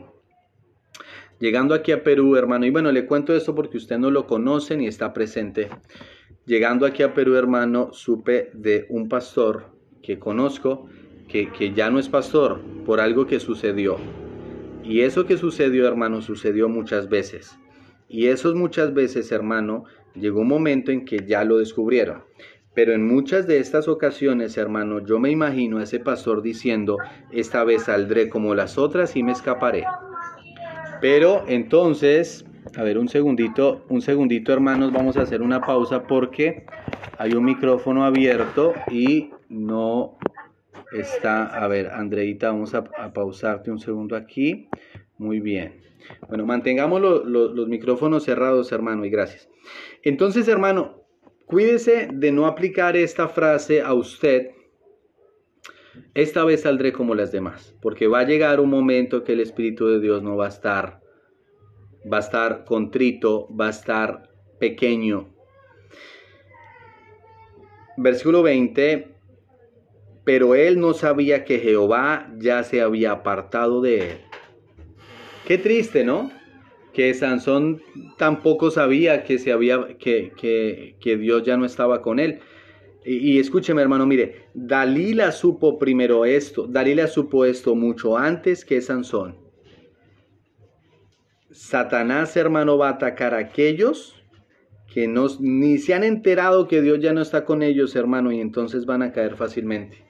Llegando 1.40 1.74
aquí 1.74 1.92
a 1.92 2.04
Perú, 2.04 2.36
hermano, 2.36 2.66
y 2.66 2.70
bueno, 2.70 2.92
le 2.92 3.06
cuento 3.06 3.36
esto 3.36 3.56
porque 3.56 3.78
usted 3.78 3.98
no 3.98 4.12
lo 4.12 4.28
conoce 4.28 4.78
ni 4.78 4.88
está 4.88 5.14
presente. 5.14 5.70
Llegando 6.52 6.86
aquí 6.86 7.02
a 7.02 7.14
Perú, 7.14 7.38
hermano, 7.38 7.94
supe 7.94 8.50
de 8.54 8.86
un 8.90 9.08
pastor 9.08 9.68
que 10.04 10.20
conozco 10.20 10.90
que, 11.30 11.50
que 11.50 11.72
ya 11.72 11.90
no 11.90 11.98
es 11.98 12.10
pastor 12.10 12.60
por 12.86 13.00
algo 13.00 13.26
que 13.26 13.40
sucedió. 13.40 13.96
Y 14.84 15.00
eso 15.00 15.26
que 15.26 15.38
sucedió, 15.38 15.88
hermano, 15.88 16.22
sucedió 16.22 16.68
muchas 16.68 17.08
veces. 17.08 17.58
Y 18.10 18.28
esos 18.28 18.54
muchas 18.54 18.94
veces, 18.94 19.32
hermano, 19.32 19.86
llegó 20.14 20.42
un 20.42 20.50
momento 20.50 20.92
en 20.92 21.06
que 21.06 21.26
ya 21.26 21.46
lo 21.46 21.58
descubrieron. 21.58 22.26
Pero 22.74 22.92
en 22.92 23.08
muchas 23.08 23.48
de 23.48 23.60
estas 23.60 23.88
ocasiones, 23.88 24.58
hermano, 24.58 25.00
yo 25.00 25.20
me 25.20 25.32
imagino 25.32 25.78
a 25.78 25.84
ese 25.84 26.02
pastor 26.02 26.42
diciendo, 26.42 26.98
esta 27.32 27.64
vez 27.64 27.84
saldré 27.84 28.28
como 28.28 28.56
las 28.56 28.78
otras 28.78 29.16
y 29.16 29.24
me 29.24 29.32
escaparé. 29.32 29.86
Pero 31.00 31.46
entonces 31.48 32.44
a 32.76 32.84
ver, 32.84 32.98
un 32.98 33.10
segundito, 33.10 33.86
un 33.90 34.02
segundito 34.02 34.54
hermanos, 34.54 34.92
vamos 34.92 35.18
a 35.18 35.22
hacer 35.22 35.42
una 35.42 35.62
pausa 35.62 36.04
porque 36.04 36.66
hay 37.18 37.34
un 37.34 37.44
micrófono 37.44 38.06
abierto 38.06 38.74
y 38.90 39.32
no 39.50 40.18
está, 40.92 41.46
a 41.46 41.68
ver, 41.68 41.88
Andreita, 41.88 42.52
vamos 42.52 42.74
a, 42.74 42.84
pausarte 42.84 43.72
un 43.72 43.80
segundo 43.80 44.16
aquí. 44.16 44.70
Muy 45.18 45.40
bien. 45.40 45.82
Bueno, 46.28 46.46
mantengamos 46.46 47.02
los 47.02 47.68
micrófonos 47.68 48.24
cerrados, 48.24 48.72
hermano, 48.72 49.06
y 49.06 49.10
gracias. 49.10 49.50
Entonces, 50.04 50.48
hermano, 50.48 51.04
cuídese 51.46 52.10
de 52.12 52.32
no 52.32 52.48
aplicar 52.48 52.98
esta 52.98 53.28
frase 53.28 53.82
a 53.82 53.94
usted. 53.94 54.52
Esta 56.14 56.44
vez 56.44 56.62
saldré 56.62 56.92
como 56.92 57.16
las 57.16 57.32
demás, 57.32 57.76
porque 57.82 58.08
va 58.08 58.20
a 58.20 58.26
llegar 58.26 58.60
un 58.60 58.70
momento 58.70 59.24
que 59.24 59.34
el 59.34 59.42
Espíritu 59.42 59.88
de 59.88 60.00
Dios 60.00 60.24
no 60.24 60.38
va 60.38 60.46
a 60.46 60.50
estar 60.50 61.01
va 62.12 62.18
a 62.18 62.22
estar 62.22 62.66
contrito, 62.66 63.48
va 63.56 63.68
a 63.68 63.72
estar 63.72 64.30
pequeño. 64.60 65.30
Versículo 67.98 68.42
20, 68.42 69.08
pero 70.24 70.56
él 70.56 70.80
no 70.80 70.94
sabía 70.94 71.44
que 71.46 71.60
Jehová 71.60 72.32
ya 72.38 72.64
se 72.64 72.82
había 72.82 73.12
apartado 73.12 73.82
de 73.82 74.12
él. 74.12 74.18
Qué 75.46 75.58
triste, 75.58 76.04
¿no? 76.04 76.32
Que 76.94 77.14
Sansón 77.14 77.82
tampoco 78.18 78.72
sabía 78.72 79.24
que, 79.24 79.40
se 79.40 79.52
había, 79.52 79.98
que, 79.98 80.32
que, 80.38 80.96
que 81.00 81.18
Dios 81.18 81.44
ya 81.44 81.58
no 81.58 81.66
estaba 81.66 82.02
con 82.02 82.20
él. 82.20 82.40
Y, 83.04 83.34
y, 83.34 83.40
escúcheme 83.40 83.82
hermano, 83.82 84.06
mire, 84.06 84.46
Dalila 84.54 85.32
supo 85.32 85.80
primero 85.80 86.24
esto, 86.26 86.68
Dalila 86.68 87.08
supo 87.08 87.46
esto 87.46 87.74
mucho 87.76 88.18
antes 88.18 88.64
que 88.64 88.80
Sansón. 88.80 89.51
Satanás, 91.52 92.36
hermano, 92.38 92.78
va 92.78 92.90
a 92.90 92.94
atacar 92.94 93.34
a 93.34 93.40
aquellos 93.40 94.16
que 94.94 95.08
no, 95.08 95.28
ni 95.40 95.78
se 95.78 95.94
han 95.94 96.04
enterado 96.04 96.68
que 96.68 96.82
Dios 96.82 97.00
ya 97.00 97.14
no 97.14 97.22
está 97.22 97.46
con 97.46 97.62
ellos, 97.64 97.96
hermano, 97.96 98.32
y 98.32 98.42
entonces 98.42 98.86
van 98.86 99.02
a 99.02 99.12
caer 99.12 99.36
fácilmente. 99.38 100.04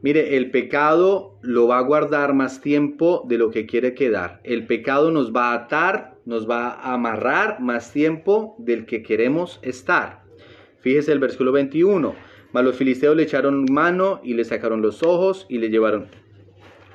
Mire, 0.00 0.36
el 0.36 0.50
pecado 0.50 1.38
lo 1.42 1.66
va 1.66 1.78
a 1.78 1.82
guardar 1.82 2.32
más 2.32 2.60
tiempo 2.60 3.24
de 3.26 3.38
lo 3.38 3.50
que 3.50 3.66
quiere 3.66 3.94
quedar. 3.94 4.40
El 4.44 4.66
pecado 4.66 5.10
nos 5.10 5.34
va 5.34 5.50
a 5.50 5.54
atar, 5.54 6.18
nos 6.24 6.48
va 6.48 6.68
a 6.68 6.94
amarrar 6.94 7.60
más 7.60 7.92
tiempo 7.92 8.54
del 8.58 8.86
que 8.86 9.02
queremos 9.02 9.58
estar. 9.62 10.22
Fíjese 10.80 11.10
el 11.10 11.18
versículo 11.18 11.50
21. 11.50 12.14
Mas 12.52 12.64
los 12.64 12.76
filisteos 12.76 13.16
le 13.16 13.24
echaron 13.24 13.66
mano 13.70 14.20
y 14.22 14.34
le 14.34 14.44
sacaron 14.44 14.80
los 14.82 15.02
ojos 15.02 15.46
y 15.48 15.58
le 15.58 15.68
llevaron 15.68 16.06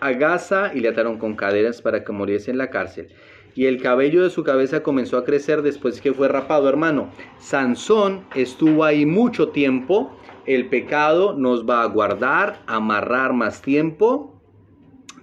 a 0.03 0.11
Gaza 0.11 0.71
y 0.75 0.81
le 0.81 0.89
ataron 0.89 1.17
con 1.17 1.35
cadenas 1.35 1.81
para 1.81 2.03
que 2.03 2.11
muriese 2.11 2.51
en 2.51 2.57
la 2.57 2.69
cárcel. 2.69 3.07
Y 3.55 3.67
el 3.67 3.81
cabello 3.81 4.23
de 4.23 4.29
su 4.29 4.43
cabeza 4.43 4.83
comenzó 4.83 5.17
a 5.17 5.23
crecer 5.23 5.61
después 5.61 6.01
que 6.01 6.13
fue 6.13 6.27
rapado, 6.27 6.67
hermano. 6.67 7.09
Sansón 7.39 8.25
estuvo 8.35 8.83
ahí 8.83 9.05
mucho 9.05 9.49
tiempo. 9.49 10.17
El 10.45 10.67
pecado 10.67 11.35
nos 11.37 11.69
va 11.69 11.83
a 11.83 11.85
guardar, 11.85 12.63
amarrar 12.65 13.31
más 13.31 13.61
tiempo 13.61 14.41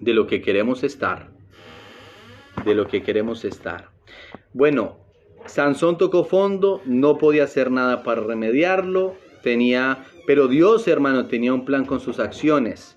de 0.00 0.14
lo 0.14 0.26
que 0.26 0.40
queremos 0.40 0.82
estar. 0.82 1.30
De 2.64 2.74
lo 2.74 2.86
que 2.86 3.02
queremos 3.02 3.44
estar. 3.44 3.90
Bueno, 4.54 4.96
Sansón 5.44 5.98
tocó 5.98 6.24
fondo, 6.24 6.80
no 6.86 7.18
podía 7.18 7.44
hacer 7.44 7.70
nada 7.70 8.02
para 8.02 8.22
remediarlo, 8.22 9.16
tenía, 9.42 10.04
pero 10.26 10.48
Dios, 10.48 10.88
hermano, 10.88 11.26
tenía 11.26 11.52
un 11.52 11.64
plan 11.64 11.84
con 11.84 12.00
sus 12.00 12.18
acciones. 12.18 12.96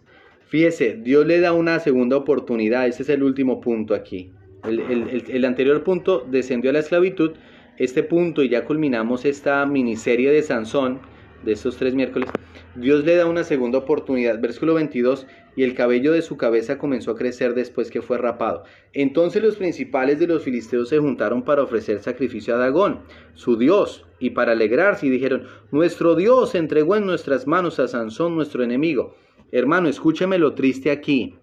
Fíjese, 0.54 1.00
Dios 1.02 1.26
le 1.26 1.40
da 1.40 1.52
una 1.52 1.80
segunda 1.80 2.16
oportunidad, 2.16 2.86
ese 2.86 3.02
es 3.02 3.10
el 3.10 3.24
último 3.24 3.60
punto 3.60 3.96
aquí. 3.96 4.30
El, 4.64 5.46
anterior 5.46 5.84
punto 5.84 6.28
descendió 6.30 6.70
a 6.70 6.74
la 6.74 6.80
esclavitud, 6.82 7.32
este 7.78 8.04
punto, 8.04 8.44
y 8.44 8.50
ya 8.50 8.64
culminamos 8.64 9.26
esta 9.26 9.66
miniserie 9.66 10.32
de 10.32 10.44
Sansón, 10.44 11.00
de 11.44 11.54
estos 11.54 11.78
tres 11.78 11.96
miércoles, 11.96 12.30
Dios 12.76 13.04
le 13.04 13.16
da 13.16 13.26
una 13.26 13.44
segunda 13.44 13.80
oportunidad, 13.80 14.40
versículo 14.40 14.76
22, 14.76 15.26
y 15.56 15.64
el 15.64 15.74
cabello 15.74 16.12
de 16.12 16.22
su 16.22 16.38
cabeza 16.38 16.78
comenzó 16.78 17.10
a 17.10 17.18
crecer 17.18 17.56
después 17.56 17.90
que 17.90 18.04
fue 18.04 18.20
rapado. 18.20 18.64
Entonces 18.94 19.42
los 19.42 19.56
principales 19.56 20.20
de 20.20 20.28
los 20.28 20.44
filisteos 20.44 20.88
se 20.90 21.00
juntaron 21.00 21.42
para 21.42 21.64
ofrecer 21.64 22.00
sacrificio 22.00 22.54
a 22.54 22.60
Dagón, 22.60 23.00
su 23.34 23.58
dios, 23.58 24.06
y 24.20 24.30
para 24.30 24.52
alegrarse 24.52 25.08
y 25.08 25.10
dijeron, 25.10 25.48
nuestro 25.72 26.14
dios 26.14 26.54
entregó 26.54 26.96
en 26.96 27.08
nuestras 27.08 27.48
manos 27.48 27.80
a 27.80 27.88
Sansón, 27.88 28.36
nuestro 28.36 28.64
enemigo. 28.64 29.16
Hermano, 29.56 29.88
escúcheme 29.88 30.40
lo 30.40 30.56
triste 30.56 30.90
aquí. 30.90 31.36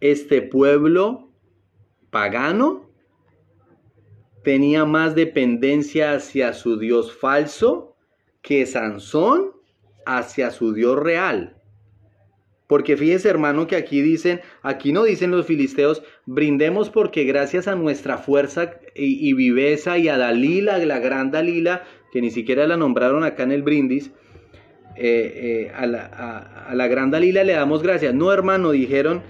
Este 0.00 0.42
pueblo 0.42 1.32
pagano 2.10 2.90
tenía 4.44 4.84
más 4.84 5.14
dependencia 5.14 6.12
hacia 6.12 6.52
su 6.52 6.78
dios 6.78 7.16
falso 7.16 7.96
que 8.42 8.66
Sansón 8.66 9.52
hacia 10.04 10.50
su 10.50 10.74
dios 10.74 10.98
real. 10.98 11.56
Porque 12.66 12.98
fíjese 12.98 13.30
hermano 13.30 13.66
que 13.66 13.76
aquí 13.76 14.02
dicen, 14.02 14.42
aquí 14.60 14.92
no 14.92 15.04
dicen 15.04 15.30
los 15.30 15.46
filisteos, 15.46 16.02
brindemos 16.26 16.90
porque 16.90 17.24
gracias 17.24 17.66
a 17.66 17.76
nuestra 17.76 18.18
fuerza 18.18 18.78
y, 18.94 19.32
viveza 19.32 19.96
y 19.96 20.08
a 20.08 20.18
Dalila, 20.18 20.76
la 20.76 20.98
gran 20.98 21.30
Dalila, 21.30 21.84
que 22.12 22.20
ni 22.20 22.30
siquiera 22.30 22.66
la 22.66 22.76
nombraron 22.76 23.24
acá 23.24 23.44
en 23.44 23.52
el 23.52 23.62
brindis, 23.62 24.12
eh, 25.00 25.68
eh, 25.68 25.72
a, 25.74 25.86
la, 25.86 26.06
a, 26.68 26.74
la, 26.74 26.88
gran 26.88 27.10
Dalila 27.10 27.44
le 27.44 27.52
damos 27.52 27.82
gracias. 27.82 28.14
No, 28.14 28.32
hermano, 28.32 28.72
dijeron, 28.72 29.22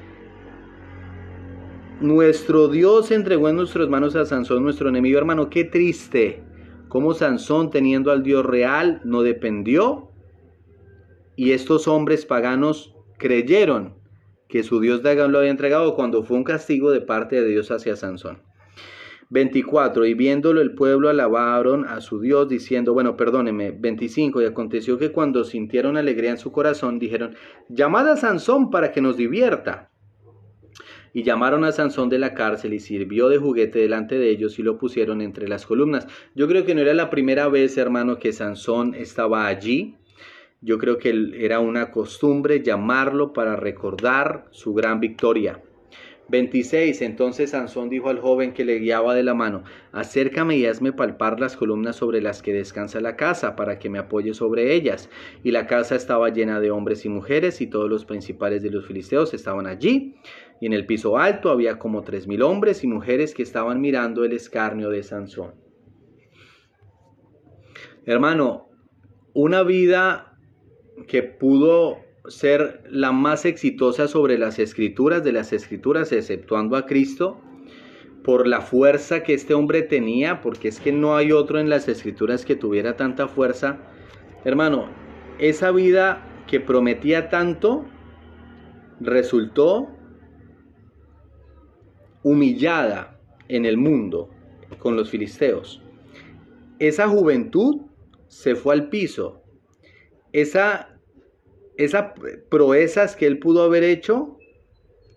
nuestro 2.00 2.68
Dios 2.68 3.10
entregó 3.10 3.48
en 3.48 3.56
nuestras 3.56 3.88
manos 3.88 4.16
a 4.16 4.24
Sansón, 4.24 4.62
nuestro 4.62 4.88
enemigo, 4.88 5.18
hermano, 5.18 5.50
qué 5.50 5.64
triste. 5.64 6.42
Como 6.88 7.12
Sansón, 7.12 7.70
teniendo 7.70 8.10
al 8.10 8.22
Dios 8.22 8.46
real, 8.46 9.02
no 9.04 9.22
dependió. 9.22 10.10
Y 11.36 11.52
estos 11.52 11.86
hombres 11.86 12.24
paganos 12.24 12.94
creyeron 13.18 13.94
que 14.48 14.62
su 14.62 14.80
Dios 14.80 15.02
lo 15.02 15.38
había 15.38 15.50
entregado 15.50 15.94
cuando 15.94 16.22
fue 16.22 16.38
un 16.38 16.44
castigo 16.44 16.90
de 16.90 17.02
parte 17.02 17.40
de 17.40 17.46
Dios 17.46 17.70
hacia 17.70 17.94
Sansón. 17.94 18.47
24. 19.30 20.06
Y 20.06 20.14
viéndolo 20.14 20.60
el 20.60 20.74
pueblo 20.74 21.08
alabaron 21.08 21.84
a 21.84 22.00
su 22.00 22.20
Dios 22.20 22.48
diciendo, 22.48 22.94
bueno, 22.94 23.16
perdóneme. 23.16 23.70
25. 23.72 24.42
Y 24.42 24.46
aconteció 24.46 24.98
que 24.98 25.12
cuando 25.12 25.44
sintieron 25.44 25.96
alegría 25.96 26.30
en 26.30 26.38
su 26.38 26.52
corazón, 26.52 26.98
dijeron, 26.98 27.34
llamad 27.68 28.08
a 28.08 28.16
Sansón 28.16 28.70
para 28.70 28.92
que 28.92 29.00
nos 29.00 29.16
divierta. 29.16 29.90
Y 31.12 31.22
llamaron 31.22 31.64
a 31.64 31.72
Sansón 31.72 32.08
de 32.08 32.18
la 32.18 32.34
cárcel 32.34 32.74
y 32.74 32.80
sirvió 32.80 33.28
de 33.28 33.38
juguete 33.38 33.78
delante 33.78 34.18
de 34.18 34.30
ellos 34.30 34.58
y 34.58 34.62
lo 34.62 34.78
pusieron 34.78 35.20
entre 35.20 35.48
las 35.48 35.66
columnas. 35.66 36.06
Yo 36.34 36.46
creo 36.48 36.64
que 36.64 36.74
no 36.74 36.82
era 36.82 36.94
la 36.94 37.10
primera 37.10 37.48
vez, 37.48 37.76
hermano, 37.78 38.18
que 38.18 38.32
Sansón 38.32 38.94
estaba 38.94 39.46
allí. 39.46 39.96
Yo 40.60 40.78
creo 40.78 40.98
que 40.98 41.32
era 41.38 41.60
una 41.60 41.90
costumbre 41.90 42.62
llamarlo 42.62 43.32
para 43.32 43.56
recordar 43.56 44.46
su 44.50 44.74
gran 44.74 45.00
victoria. 45.00 45.62
26. 46.28 47.02
Entonces 47.02 47.50
Sansón 47.50 47.88
dijo 47.88 48.08
al 48.08 48.20
joven 48.20 48.52
que 48.52 48.64
le 48.64 48.78
guiaba 48.78 49.14
de 49.14 49.22
la 49.22 49.34
mano, 49.34 49.64
acércame 49.92 50.56
y 50.56 50.66
hazme 50.66 50.92
palpar 50.92 51.40
las 51.40 51.56
columnas 51.56 51.96
sobre 51.96 52.20
las 52.20 52.42
que 52.42 52.52
descansa 52.52 53.00
la 53.00 53.16
casa, 53.16 53.56
para 53.56 53.78
que 53.78 53.90
me 53.90 53.98
apoye 53.98 54.34
sobre 54.34 54.74
ellas. 54.74 55.08
Y 55.42 55.50
la 55.50 55.66
casa 55.66 55.96
estaba 55.96 56.28
llena 56.30 56.60
de 56.60 56.70
hombres 56.70 57.04
y 57.04 57.08
mujeres, 57.08 57.60
y 57.60 57.66
todos 57.66 57.88
los 57.88 58.04
principales 58.04 58.62
de 58.62 58.70
los 58.70 58.86
filisteos 58.86 59.34
estaban 59.34 59.66
allí. 59.66 60.16
Y 60.60 60.66
en 60.66 60.72
el 60.72 60.86
piso 60.86 61.18
alto 61.18 61.50
había 61.50 61.78
como 61.78 62.02
tres 62.02 62.26
mil 62.26 62.42
hombres 62.42 62.84
y 62.84 62.86
mujeres 62.86 63.34
que 63.34 63.42
estaban 63.42 63.80
mirando 63.80 64.24
el 64.24 64.32
escarnio 64.32 64.90
de 64.90 65.02
Sansón. 65.02 65.54
Hermano, 68.04 68.68
una 69.34 69.62
vida 69.62 70.38
que 71.06 71.22
pudo 71.22 72.07
ser 72.28 72.82
la 72.90 73.12
más 73.12 73.44
exitosa 73.44 74.08
sobre 74.08 74.38
las 74.38 74.58
escrituras 74.58 75.24
de 75.24 75.32
las 75.32 75.52
escrituras, 75.52 76.12
exceptuando 76.12 76.76
a 76.76 76.86
Cristo, 76.86 77.40
por 78.22 78.46
la 78.46 78.60
fuerza 78.60 79.22
que 79.22 79.34
este 79.34 79.54
hombre 79.54 79.82
tenía, 79.82 80.40
porque 80.40 80.68
es 80.68 80.80
que 80.80 80.92
no 80.92 81.16
hay 81.16 81.32
otro 81.32 81.58
en 81.58 81.68
las 81.68 81.88
escrituras 81.88 82.44
que 82.44 82.56
tuviera 82.56 82.96
tanta 82.96 83.28
fuerza. 83.28 83.78
Hermano, 84.44 84.88
esa 85.38 85.70
vida 85.70 86.26
que 86.46 86.60
prometía 86.60 87.28
tanto 87.28 87.84
resultó 89.00 89.88
humillada 92.22 93.18
en 93.48 93.64
el 93.64 93.76
mundo 93.76 94.30
con 94.78 94.96
los 94.96 95.10
filisteos. 95.10 95.82
Esa 96.78 97.08
juventud 97.08 97.82
se 98.26 98.54
fue 98.54 98.74
al 98.74 98.88
piso 98.88 99.42
esa, 100.32 100.97
esas 101.78 102.12
proezas 102.50 103.16
que 103.16 103.26
él 103.26 103.38
pudo 103.38 103.62
haber 103.62 103.84
hecho 103.84 104.36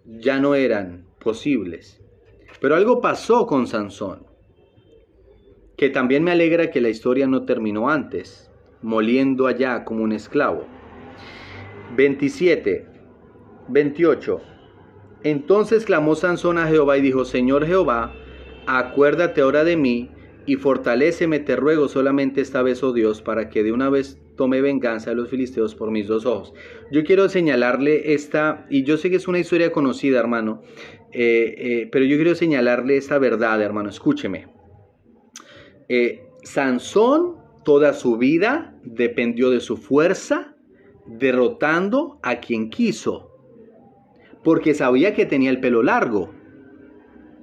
ya 0.06 0.40
no 0.40 0.56
eran 0.56 1.08
posibles. 1.20 2.00
Pero 2.62 2.76
algo 2.76 3.02
pasó 3.02 3.48
con 3.48 3.66
Sansón, 3.66 4.28
que 5.76 5.90
también 5.90 6.24
me 6.24 6.32
alegra 6.32 6.70
que 6.70 6.80
la 6.80 6.90
historia 6.90 7.26
no 7.26 7.46
terminó 7.46 7.90
antes, 7.90 8.52
moliendo 8.84 9.48
allá 9.48 9.84
como 9.84 10.04
un 10.04 10.12
esclavo. 10.12 10.66
27, 11.96 12.86
28. 13.68 14.42
Entonces 15.24 15.86
clamó 15.86 16.16
Sansón 16.16 16.60
a 16.60 16.68
Jehová 16.68 16.98
y 16.98 17.02
dijo, 17.02 17.26
Señor 17.26 17.66
Jehová, 17.66 18.14
acuérdate 18.68 19.42
ahora 19.42 19.64
de 19.64 19.78
mí 19.78 20.12
y 20.46 20.56
fortaléceme, 20.56 21.40
te 21.40 21.56
ruego 21.56 21.88
solamente 21.88 22.42
esta 22.42 22.64
vez, 22.64 22.84
oh 22.84 22.94
Dios, 22.94 23.22
para 23.22 23.50
que 23.50 23.64
de 23.64 23.72
una 23.72 23.90
vez 23.90 24.20
tome 24.36 24.62
venganza 24.62 25.12
de 25.12 25.16
los 25.16 25.30
filisteos 25.30 25.76
por 25.76 25.92
mis 25.92 26.08
dos 26.08 26.26
ojos. 26.26 26.54
Yo 26.92 27.04
quiero 27.04 27.30
señalarle 27.30 28.14
esta, 28.14 28.66
y 28.70 28.84
yo 28.84 28.98
sé 28.98 29.10
que 29.10 29.18
es 29.18 29.28
una 29.28 29.40
historia 29.40 29.72
conocida, 29.72 30.20
hermano, 30.20 30.64
eh, 31.12 31.54
eh, 31.58 31.90
pero 31.92 32.06
yo 32.06 32.16
quiero 32.16 32.34
señalarle 32.36 32.98
esta 32.98 33.20
verdad, 33.20 33.62
hermano, 33.62 33.90
escúcheme. 33.90 34.48
Eh, 35.90 36.24
Sansón, 36.44 37.38
toda 37.64 37.94
su 37.94 38.18
vida, 38.18 38.76
dependió 38.84 39.52
de 39.52 39.60
su 39.60 39.78
fuerza, 39.78 40.56
derrotando 41.06 42.20
a 42.24 42.40
quien 42.40 42.70
quiso, 42.70 43.30
porque 44.44 44.74
sabía 44.74 45.14
que 45.14 45.26
tenía 45.26 45.52
el 45.52 45.60
pelo 45.60 45.84
largo, 45.84 46.34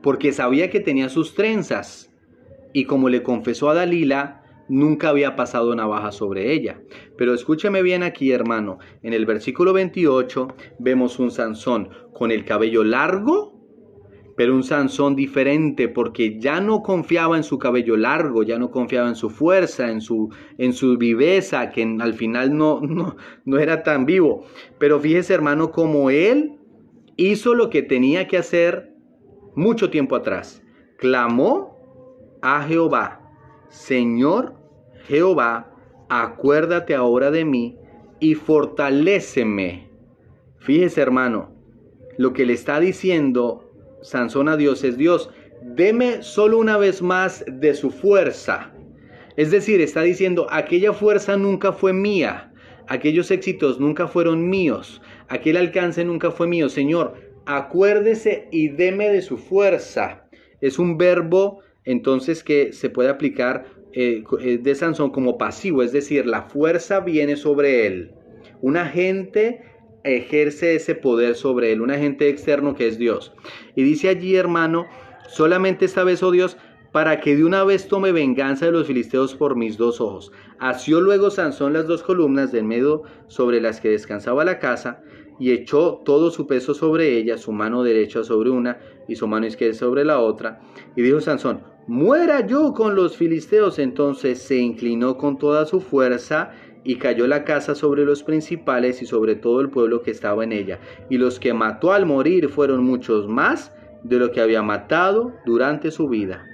porque 0.03 0.33
sabía 0.33 0.71
que 0.71 0.81
tenía 0.81 1.09
sus 1.09 1.35
trenzas, 1.35 2.08
y 2.73 2.85
como 2.85 3.09
le 3.09 3.23
confesó 3.23 3.71
a 3.71 3.75
Dalila, 3.75 4.43
nunca 4.69 5.09
había 5.09 5.37
pasado 5.37 5.75
navaja 5.75 6.13
sobre 6.13 6.53
ella. 6.53 6.81
Pero 7.17 7.35
escúcheme 7.35 7.83
bien 7.83 8.03
aquí, 8.03 8.33
hermano. 8.33 8.79
En 9.03 9.13
el 9.13 9.27
versículo 9.27 9.73
28 9.73 10.49
vemos 10.79 11.19
un 11.19 11.31
Sansón 11.31 11.91
con 12.13 12.31
el 12.31 12.45
cabello 12.45 12.85
largo, 12.85 13.55
pero 14.37 14.55
un 14.55 14.63
Sansón 14.63 15.17
diferente 15.17 15.89
porque 15.89 16.39
ya 16.39 16.61
no 16.61 16.83
confiaba 16.83 17.37
en 17.37 17.43
su 17.43 17.59
cabello 17.59 17.97
largo, 17.97 18.43
ya 18.45 18.59
no 18.59 18.71
confiaba 18.71 19.09
en 19.09 19.17
su 19.17 19.31
fuerza, 19.31 19.91
en 19.91 20.01
su, 20.01 20.31
en 20.59 20.73
su 20.73 20.97
viveza, 20.97 21.71
que 21.71 21.83
al 21.99 22.15
final 22.15 22.57
no, 22.57 22.81
no, 22.81 23.17
no 23.45 23.59
era 23.59 23.83
tan 23.83 24.07
vivo. 24.07 24.45
Pero 24.79 25.01
fíjese 25.01 25.35
hermano, 25.35 25.73
como 25.73 26.11
él 26.11 26.59
hizo 27.17 27.55
lo 27.55 27.69
que 27.69 27.83
tenía 27.83 28.29
que 28.29 28.37
hacer 28.37 28.95
mucho 29.57 29.91
tiempo 29.91 30.15
atrás. 30.15 30.63
Clamó 30.99 31.78
a 32.43 32.63
Jehová, 32.63 33.21
Señor 33.69 34.55
Jehová, 35.07 35.71
acuérdate 36.09 36.95
ahora 36.95 37.31
de 37.31 37.45
mí 37.45 37.79
y 38.21 38.35
fortaléceme. 38.35 39.89
Fíjese 40.59 41.01
hermano, 41.01 41.51
lo 42.19 42.33
que 42.33 42.45
le 42.45 42.53
está 42.53 42.81
diciendo 42.81 43.71
Sansón 44.03 44.49
a 44.49 44.57
Dios 44.57 44.85
es 44.85 44.97
Dios, 44.97 45.31
deme 45.63 46.23
solo 46.23 46.59
una 46.59 46.77
vez 46.77 47.03
más 47.03 47.45
de 47.47 47.75
su 47.75 47.91
fuerza. 47.91 48.73
Es 49.37 49.51
decir, 49.51 49.81
está 49.81 50.03
diciendo, 50.03 50.47
aquella 50.51 50.93
fuerza 50.93 51.37
nunca 51.37 51.73
fue 51.73 51.93
mía, 51.93 52.53
aquellos 52.87 53.31
éxitos 53.31 53.79
nunca 53.81 54.09
fueron 54.09 54.49
míos, 54.49 55.01
aquel 55.29 55.57
alcance 55.57 56.05
nunca 56.05 56.31
fue 56.31 56.47
mío. 56.47 56.69
Señor, 56.69 57.15
acuérdese 57.47 58.49
y 58.51 58.69
deme 58.69 59.09
de 59.09 59.23
su 59.23 59.39
fuerza. 59.39 60.29
Es 60.61 60.79
un 60.79 60.99
verbo 60.99 61.61
entonces 61.89 62.45
que 62.45 62.75
se 62.75 62.91
puede 62.91 63.09
aplicar 63.09 63.65
eh, 63.95 64.23
eh, 64.41 64.59
de 64.59 64.75
Sansón 64.75 65.11
como 65.11 65.39
pasivo, 65.39 65.83
es 65.83 65.91
decir, 65.91 66.27
la 66.27 66.43
fuerza 66.43 67.01
viene 67.01 67.37
sobre 67.37 67.87
él. 67.87 68.13
Un 68.61 68.77
agente 68.77 69.63
ejerce 70.05 70.75
ese 70.75 70.95
poder 70.95 71.35
sobre 71.35 71.73
él, 71.73 71.81
un 71.81 71.91
agente 71.91 72.29
externo 72.29 72.75
que 72.75 72.89
es 72.89 72.99
Dios. 72.99 73.33
Y 73.75 73.85
dice 73.85 74.11
allí, 74.11 74.37
hermano, 74.37 74.87
solamente 75.29 75.87
esta 75.87 76.05
vez, 76.05 76.23
oh 76.23 76.31
Dios, 76.31 76.59
para 76.93 77.21
que 77.21 77.37
de 77.37 77.45
una 77.45 77.65
vez 77.65 77.89
tome 77.89 78.13
venganza 78.13 78.67
de 78.67 78.73
los 78.73 78.87
filisteos 78.87 79.35
por 79.35 79.57
mis 79.57 79.79
dos 79.79 79.99
ojos. 80.03 80.31
Asió 80.59 81.01
luego 81.01 81.31
Sansón 81.31 81.73
las 81.73 81.87
dos 81.87 82.03
columnas 82.03 82.53
del 82.53 82.65
medio 82.65 83.05
sobre 83.29 83.63
las 83.63 83.81
que 83.81 83.89
descansaba 83.89 84.45
la 84.45 84.59
casa, 84.59 85.03
y 85.39 85.53
echó 85.53 86.01
todo 86.05 86.31
su 86.31 86.47
peso 86.47 86.75
sobre 86.75 87.17
ella, 87.17 87.39
su 87.39 87.53
mano 87.53 87.83
derecha 87.83 88.25
sobre 88.25 88.51
una 88.51 88.79
y 89.07 89.17
su 89.17 89.27
mano 89.27 89.47
izquierda 89.47 89.75
sobre 89.75 90.05
la 90.05 90.21
otra. 90.21 90.61
Y 90.97 91.03
dijo 91.03 91.21
Sansón, 91.21 91.63
muera 91.87 92.47
yo 92.47 92.73
con 92.73 92.95
los 92.95 93.17
filisteos. 93.17 93.79
Entonces 93.79 94.41
se 94.41 94.57
inclinó 94.57 95.17
con 95.17 95.39
toda 95.39 95.67
su 95.67 95.81
fuerza 95.81 96.53
y 96.85 96.97
cayó 96.97 97.27
la 97.27 97.45
casa 97.45 97.75
sobre 97.75 98.05
los 98.05 98.23
principales 98.23 99.03
y 99.03 99.07
sobre 99.07 99.35
todo 99.35 99.61
el 99.61 99.71
pueblo 99.71 100.03
que 100.03 100.11
estaba 100.11 100.45
en 100.45 100.53
ella. 100.53 100.79
Y 101.09 101.19
los 101.19 101.39
que 101.39 101.53
mató 101.53 101.93
al 101.93 102.07
morir 102.07 102.49
fueron 102.49 102.85
muchos 102.85 103.29
más 103.29 103.73
de 104.03 104.19
lo 104.19 104.31
que 104.31 104.41
había 104.41 104.63
matado 104.63 105.35
durante 105.45 105.91
su 105.91 106.09
vida. 106.09 106.45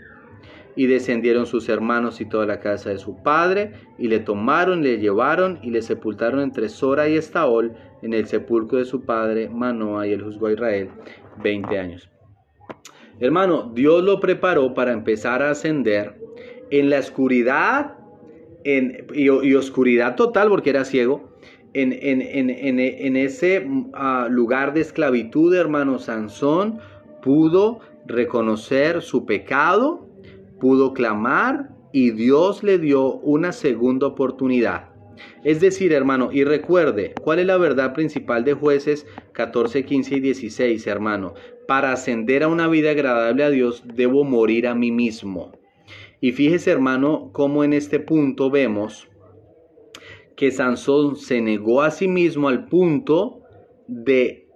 Y 0.77 0.87
descendieron 0.87 1.47
sus 1.47 1.69
hermanos 1.69 2.21
y 2.21 2.25
toda 2.25 2.47
la 2.47 2.61
casa 2.61 2.91
de 2.91 2.99
su 2.99 3.23
padre, 3.23 3.73
y 3.99 4.09
le 4.09 4.21
tomaron, 4.21 4.83
le 4.83 4.99
llevaron 4.99 5.59
y 5.63 5.71
le 5.71 5.83
sepultaron 5.83 6.41
entre 6.41 6.69
Sora 6.69 7.09
y 7.09 7.17
Estaol 7.17 7.75
en 8.03 8.13
el 8.13 8.27
sepulcro 8.27 8.79
de 8.79 8.85
su 8.85 9.03
padre 9.03 9.49
Manoa, 9.49 10.07
y 10.07 10.13
él 10.13 10.23
juzgó 10.23 10.49
a 10.49 10.53
Israel 10.53 10.91
20 11.43 11.79
años. 11.79 12.11
Hermano, 13.21 13.71
Dios 13.75 14.03
lo 14.03 14.19
preparó 14.19 14.75
para 14.75 14.93
empezar 14.93 15.43
a 15.43 15.51
ascender 15.51 16.21
en 16.71 16.91
la 16.91 16.99
oscuridad 16.99 17.99
y, 18.65 19.55
oscuridad 19.55 20.17
total 20.17 20.49
porque 20.49 20.71
era 20.71 20.85
ciego, 20.85 21.35
en, 21.75 21.93
en, 21.93 23.17
ese 23.17 23.69
ah, 23.95 24.29
lugar 24.31 24.73
de 24.75 24.81
esclavitud, 24.81 25.55
hermano 25.55 25.99
Sansón, 25.99 26.79
pudo 27.21 27.81
reconocer 28.07 29.03
su 29.03 29.27
pecado, 29.27 30.04
pudo 30.65 30.95
clamar 30.95 31.69
y 31.93 32.13
Dios 32.13 32.63
le 32.63 32.79
dio 32.79 33.17
una 33.17 33.53
segunda 33.53 34.07
oportunidad. 34.07 34.89
Es 35.45 35.61
decir, 35.61 35.93
hermano, 35.93 36.31
y 36.33 36.43
recuerde, 36.43 37.13
¿cuál 37.21 37.41
es 37.41 37.45
la 37.45 37.59
verdad 37.59 37.93
principal 37.93 38.45
de 38.45 38.55
jueces 38.55 39.07
14, 39.33 39.85
15 39.85 40.15
y 40.15 40.21
16, 40.21 40.87
hermano? 40.87 41.35
Para 41.69 41.93
ascender 41.93 42.43
a 42.43 42.49
una 42.49 42.67
vida 42.67 42.93
agradable 42.93 43.45
a 43.45 43.51
Dios, 43.51 43.83
debo 43.95 44.25
morir 44.25 44.67
a 44.67 44.75
mí 44.75 44.91
mismo. 44.91 45.53
Y 46.23 46.33
fíjese 46.33 46.71
hermano 46.71 47.29
cómo 47.35 47.63
en 47.63 47.75
este 47.75 48.01
punto 48.01 48.51
vemos 48.51 49.07
que 50.35 50.51
Sansón 50.51 51.17
se 51.17 51.43
negó 51.43 51.83
a 51.83 51.91
sí 51.91 52.09
mismo 52.09 52.49
al 52.49 52.65
punto 52.69 53.43
de 53.87 54.49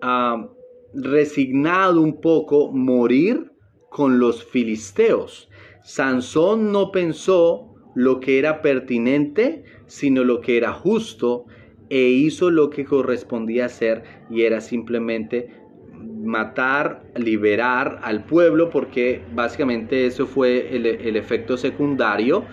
ah, 0.00 0.48
resignado 0.94 2.00
un 2.00 2.18
poco 2.18 2.72
morir 2.72 3.52
con 3.90 4.18
los 4.18 4.44
filisteos. 4.44 5.48
Sansón 5.82 6.72
no 6.72 6.90
pensó 6.92 7.74
lo 7.94 8.20
que 8.20 8.38
era 8.38 8.62
pertinente, 8.62 9.64
sino 9.86 10.24
lo 10.24 10.40
que 10.40 10.56
era 10.56 10.72
justo, 10.72 11.46
e 11.90 12.02
hizo 12.02 12.50
lo 12.50 12.70
que 12.70 12.84
correspondía 12.84 13.64
hacer 13.66 14.02
y 14.30 14.42
era 14.42 14.60
simplemente 14.60 15.58
matar, 16.22 17.02
liberar 17.16 18.00
al 18.02 18.24
pueblo, 18.24 18.70
porque 18.70 19.22
básicamente 19.34 20.06
eso 20.06 20.26
fue 20.26 20.76
el, 20.76 21.16
efecto 21.16 21.56
secundario 21.56 22.44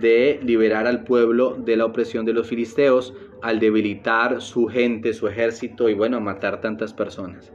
de 0.00 0.40
liberar 0.42 0.86
al 0.86 1.04
pueblo 1.04 1.56
de 1.56 1.76
la 1.76 1.86
opresión 1.86 2.24
de 2.24 2.32
los 2.32 2.48
filisteos 2.48 3.14
al 3.42 3.58
debilitar 3.58 4.40
su 4.40 4.66
gente, 4.66 5.14
su 5.14 5.28
ejército 5.28 5.88
y 5.88 5.94
bueno, 5.94 6.20
matar 6.20 6.60
tantas 6.60 6.92
personas. 6.92 7.52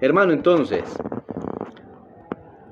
Hermano, 0.00 0.32
entonces, 0.32 0.84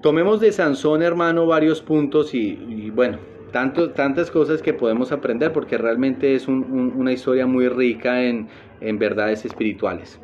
tomemos 0.02 0.40
de 0.40 0.52
Sansón, 0.52 1.02
hermano, 1.02 1.46
varios 1.46 1.80
puntos 1.80 2.34
y, 2.34 2.90
bueno, 2.90 3.18
tantas 3.52 4.30
cosas 4.30 4.60
que 4.60 4.74
podemos 4.74 5.12
aprender 5.12 5.52
porque 5.52 5.78
realmente 5.78 6.34
es 6.34 6.48
una 6.48 7.12
historia 7.12 7.46
muy 7.46 7.68
rica 7.68 8.22
en, 8.24 8.48
en 8.80 8.98
verdades 8.98 9.44
espirituales. 9.44 10.20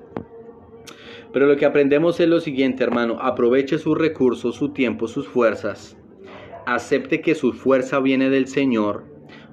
Pero 1.32 1.46
lo 1.46 1.56
que 1.56 1.66
aprendemos 1.66 2.18
es 2.20 2.28
lo 2.28 2.40
siguiente, 2.40 2.82
hermano. 2.82 3.18
Aproveche 3.20 3.78
sus 3.78 3.96
recursos, 3.96 4.56
su 4.56 4.70
tiempo, 4.70 5.06
sus 5.06 5.28
fuerzas. 5.28 5.96
Acepte 6.66 7.20
que 7.20 7.34
su 7.34 7.52
fuerza 7.52 8.00
viene 8.00 8.30
del 8.30 8.48
Señor. 8.48 9.04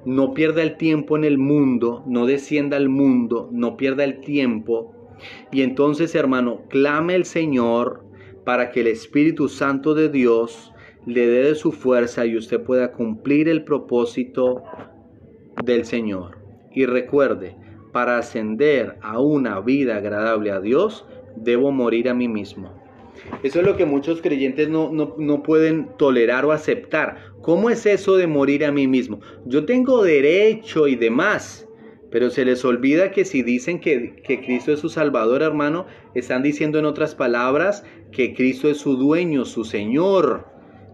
No 0.05 0.33
pierda 0.33 0.61
el 0.63 0.77
tiempo 0.77 1.17
en 1.17 1.25
el 1.25 1.38
mundo, 1.38 2.03
no 2.07 2.25
descienda 2.25 2.77
al 2.77 2.89
mundo, 2.89 3.49
no 3.51 3.75
pierda 3.75 4.03
el 4.03 4.21
tiempo. 4.21 4.93
Y 5.51 5.63
entonces, 5.63 6.15
hermano, 6.15 6.61
clame 6.69 7.15
al 7.15 7.25
Señor 7.25 8.04
para 8.45 8.71
que 8.71 8.81
el 8.81 8.88
Espíritu 8.88 9.49
Santo 9.49 9.93
de 9.93 10.10
Dios 10.10 10.71
le 11.05 11.27
dé 11.27 11.55
su 11.55 11.71
fuerza 11.71 12.25
y 12.25 12.38
usted 12.38 12.62
pueda 12.62 12.91
cumplir 12.91 13.49
el 13.49 13.63
propósito 13.63 14.63
del 15.63 15.86
Señor. 15.86 16.38
Y 16.73 16.86
recuerde, 16.86 17.55
para 17.91 18.17
ascender 18.17 18.97
a 19.01 19.19
una 19.19 19.60
vida 19.60 19.97
agradable 19.97 20.51
a 20.51 20.60
Dios, 20.60 21.05
debo 21.36 21.71
morir 21.71 22.10
a 22.10 22.13
mí 22.13 22.27
mismo. 22.27 22.86
Eso 23.43 23.60
es 23.60 23.65
lo 23.65 23.77
que 23.77 23.86
muchos 23.86 24.21
creyentes 24.21 24.69
no, 24.69 24.91
no, 24.91 25.43
pueden 25.43 25.89
tolerar 25.97 26.45
o 26.45 26.51
aceptar. 26.51 27.34
¿Cómo 27.41 27.69
es 27.69 27.86
eso 27.86 28.17
de 28.17 28.27
morir 28.27 28.65
a 28.65 28.71
mí 28.71 28.88
mismo? 28.88 29.19
Yo 29.45 29.65
tengo 29.65 30.03
derecho 30.03 30.88
y 30.88 30.95
demás, 30.95 31.64
pero 32.15 32.30
se 32.30 32.45
les 32.45 32.63
olvida 32.63 33.12
que 33.12 33.25
si 33.25 33.43
dicen 33.43 33.82
que, 33.82 34.15
que 34.23 34.39
Cristo 34.39 34.71
es 34.71 34.80
su 34.80 34.88
Salvador, 34.88 35.41
hermano, 35.41 35.86
están 36.13 36.43
diciendo 36.43 36.80
en 36.80 36.86
otras 36.86 37.13
palabras 37.13 37.84
que 38.13 38.34
Cristo 38.34 38.69
es 38.69 38.78
su 38.78 38.95
dueño, 38.95 39.43
su 39.43 39.65
Señor, 39.65 40.45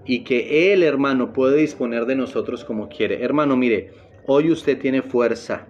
y 0.04 0.24
que 0.24 0.74
Él, 0.74 0.82
hermano, 0.82 1.32
puede 1.32 1.58
disponer 1.58 2.08
de 2.08 2.16
nosotros 2.16 2.66
como 2.66 2.90
quiere. 2.90 3.24
Hermano, 3.24 3.56
mire, 3.56 3.92
hoy 4.26 4.50
usted 4.50 4.80
tiene 4.80 5.04
fuerza, 5.04 5.68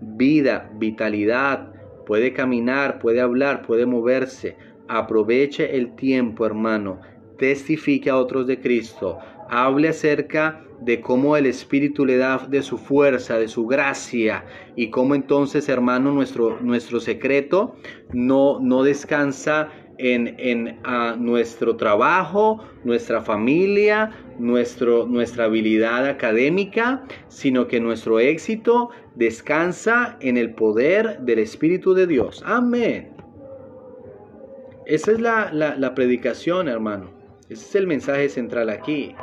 vida, 0.00 0.72
vitalidad, 0.74 1.72
puede 2.04 2.32
caminar, 2.32 2.98
puede 2.98 3.20
hablar, 3.20 3.62
puede 3.62 3.86
moverse. 3.86 4.56
Aproveche 4.88 5.76
el 5.76 5.94
tiempo, 5.94 6.44
hermano. 6.44 7.00
Testifique 7.38 8.10
a 8.10 8.16
otros 8.16 8.48
de 8.48 8.58
Cristo. 8.58 9.20
Hable 9.48 9.90
acerca 9.90 10.64
de 10.84 11.00
cómo 11.00 11.36
el 11.36 11.46
Espíritu 11.46 12.04
le 12.04 12.16
da 12.16 12.46
de 12.48 12.62
su 12.62 12.78
fuerza, 12.78 13.38
de 13.38 13.48
su 13.48 13.66
gracia 13.66 14.44
y 14.76 14.90
cómo 14.90 15.14
entonces, 15.14 15.68
hermano, 15.68 16.12
nuestro, 16.12 16.60
nuestro 16.60 17.00
secreto 17.00 17.76
no, 18.12 18.58
no 18.60 18.82
descansa 18.82 19.70
en, 19.98 20.80
nuestro 21.18 21.76
trabajo, 21.76 22.64
nuestra 22.84 23.20
familia, 23.20 24.10
nuestro, 24.38 25.06
nuestra 25.06 25.44
habilidad 25.44 26.06
académica, 26.06 27.04
sino 27.28 27.68
que 27.68 27.78
nuestro 27.78 28.18
éxito 28.18 28.90
descansa 29.14 30.16
en 30.20 30.36
el 30.36 30.54
poder 30.54 31.20
del 31.20 31.38
Espíritu 31.38 31.94
de 31.94 32.06
Dios. 32.06 32.42
Amén. 32.44 33.10
Esa 34.86 35.12
es 35.12 35.20
la, 35.20 35.52
la 35.52 35.94
predicación, 35.94 36.68
hermano. 36.68 37.10
Ese 37.48 37.66
es 37.66 37.74
el 37.76 37.86
mensaje 37.86 38.28
central 38.28 38.70
aquí. 38.70 39.14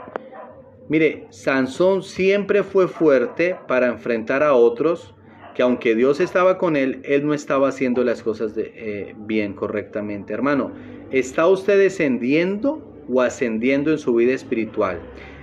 Mire, 0.90 1.28
Sansón 1.30 2.04
siempre 2.04 2.64
fue 2.64 2.88
fuerte 2.88 3.56
para 3.68 3.88
enfrentar 3.88 4.44
a 4.44 4.54
otros 4.54 5.16
que 5.56 5.62
aunque 5.62 5.96
Dios 5.96 6.20
estaba 6.20 6.58
con 6.58 6.76
él, 6.76 7.02
él 7.04 7.26
no 7.26 7.34
estaba 7.34 7.70
haciendo 7.70 8.04
las 8.04 8.24
cosas 8.24 8.54
eh, 8.58 9.14
bien 9.18 9.54
correctamente. 9.54 10.34
Hermano, 10.34 10.72
¿Está 11.12 11.48
usted 11.48 11.80
descendiendo 11.80 13.04
o 13.12 13.22
ascendiendo 13.22 13.90
en 13.90 13.98
su 13.98 14.14
vida 14.14 14.34
espiritual? 14.34 15.00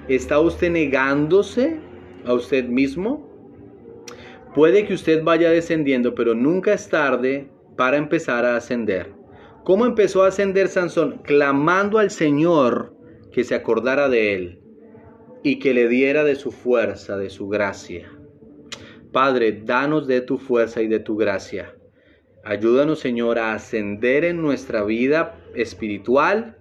¿Está 0.07 0.39
usted 0.39 0.71
negándose 0.71 1.81
a 2.25 2.35
usted 2.35 2.67
mismo? 2.67 3.29
Puede 4.55 4.87
que 4.87 4.95
usted 4.95 5.25
vaya 5.25 5.51
descendiendo, 5.51 6.15
pero 6.15 6.37
nunca 6.37 6.73
es 6.73 6.89
tarde 6.89 7.51
para 7.77 7.97
empezar 7.97 8.45
a 8.45 8.55
ascender. 8.55 9.13
¿Cómo 9.65 9.87
empezó 9.87 10.23
a 10.23 10.29
ascender 10.29 10.69
Sansón? 10.69 11.21
Clamando 11.25 11.99
al 11.99 12.13
Señor 12.13 12.95
que 13.33 13.43
se 13.43 13.57
acordara 13.57 14.09
de 14.09 14.35
él 14.35 14.61
y 15.47 15.61
que 15.61 15.73
le 15.73 15.87
diera 15.87 16.25
de 16.25 16.35
su 16.35 16.51
fuerza, 16.51 17.17
de 17.17 17.31
su 17.31 17.47
gracia. 17.47 18.11
Padre, 19.13 19.63
danos 19.65 20.09
de 20.09 20.21
tu 20.21 20.39
fuerza 20.39 20.83
y 20.83 20.89
de 20.89 20.99
tu 20.99 21.17
gracia. 21.17 21.73
Ayúdanos, 22.43 22.99
Señor, 22.99 23.39
a 23.39 23.55
ascender 23.55 24.25
en 24.25 24.43
nuestra 24.43 24.83
vida 24.83 25.39
espiritual, 25.55 26.59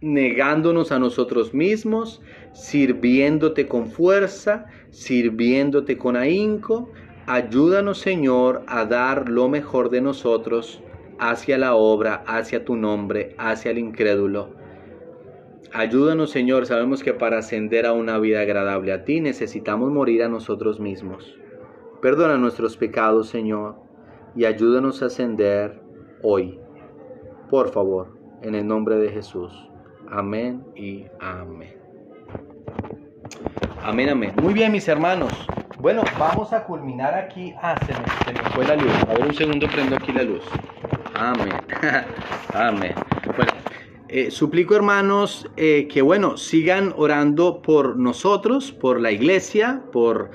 negándonos 0.00 0.92
a 0.92 0.98
nosotros 0.98 1.52
mismos, 1.52 2.22
sirviéndote 2.54 3.68
con 3.68 3.90
fuerza, 3.90 4.64
sirviéndote 4.88 5.98
con 5.98 6.16
ahínco. 6.16 6.90
Ayúdanos, 7.26 7.98
Señor, 7.98 8.62
a 8.66 8.86
dar 8.86 9.28
lo 9.28 9.50
mejor 9.50 9.90
de 9.90 10.00
nosotros 10.00 10.82
hacia 11.18 11.58
la 11.58 11.74
obra, 11.74 12.24
hacia 12.26 12.64
tu 12.64 12.76
nombre, 12.76 13.34
hacia 13.36 13.72
el 13.72 13.76
incrédulo. 13.76 14.61
Ayúdanos, 15.74 16.30
Señor. 16.30 16.66
Sabemos 16.66 17.02
que 17.02 17.14
para 17.14 17.38
ascender 17.38 17.86
a 17.86 17.92
una 17.92 18.18
vida 18.18 18.40
agradable 18.40 18.92
a 18.92 19.04
ti 19.04 19.20
necesitamos 19.20 19.90
morir 19.90 20.22
a 20.22 20.28
nosotros 20.28 20.80
mismos. 20.80 21.38
Perdona 22.02 22.36
nuestros 22.36 22.76
pecados, 22.76 23.28
Señor, 23.28 23.76
y 24.34 24.44
ayúdanos 24.44 25.02
a 25.02 25.06
ascender 25.06 25.80
hoy. 26.22 26.58
Por 27.48 27.70
favor, 27.70 28.18
en 28.42 28.54
el 28.54 28.66
nombre 28.66 28.96
de 28.96 29.10
Jesús. 29.10 29.52
Amén 30.10 30.62
y 30.76 31.06
amén. 31.20 31.74
Amén, 33.82 34.10
amén. 34.10 34.32
Muy 34.42 34.52
bien, 34.52 34.72
mis 34.72 34.86
hermanos. 34.88 35.32
Bueno, 35.78 36.02
vamos 36.18 36.52
a 36.52 36.64
culminar 36.64 37.14
aquí. 37.14 37.54
Ah, 37.60 37.76
se 37.86 37.92
me, 38.32 38.50
fue 38.50 38.66
la 38.66 38.76
luz. 38.76 38.92
A 39.08 39.14
ver, 39.14 39.26
un 39.26 39.34
segundo 39.34 39.66
prendo 39.68 39.96
aquí 39.96 40.12
la 40.12 40.22
luz. 40.22 40.44
Amén. 41.14 41.52
amén. 42.54 42.94
Bueno, 43.36 43.52
eh, 44.14 44.30
suplico, 44.30 44.76
hermanos, 44.76 45.48
eh, 45.56 45.88
que 45.88 46.02
bueno, 46.02 46.36
sigan 46.36 46.92
orando 46.98 47.62
por 47.62 47.96
nosotros, 47.96 48.70
por 48.70 49.00
la 49.00 49.10
iglesia, 49.10 49.82
por 49.90 50.30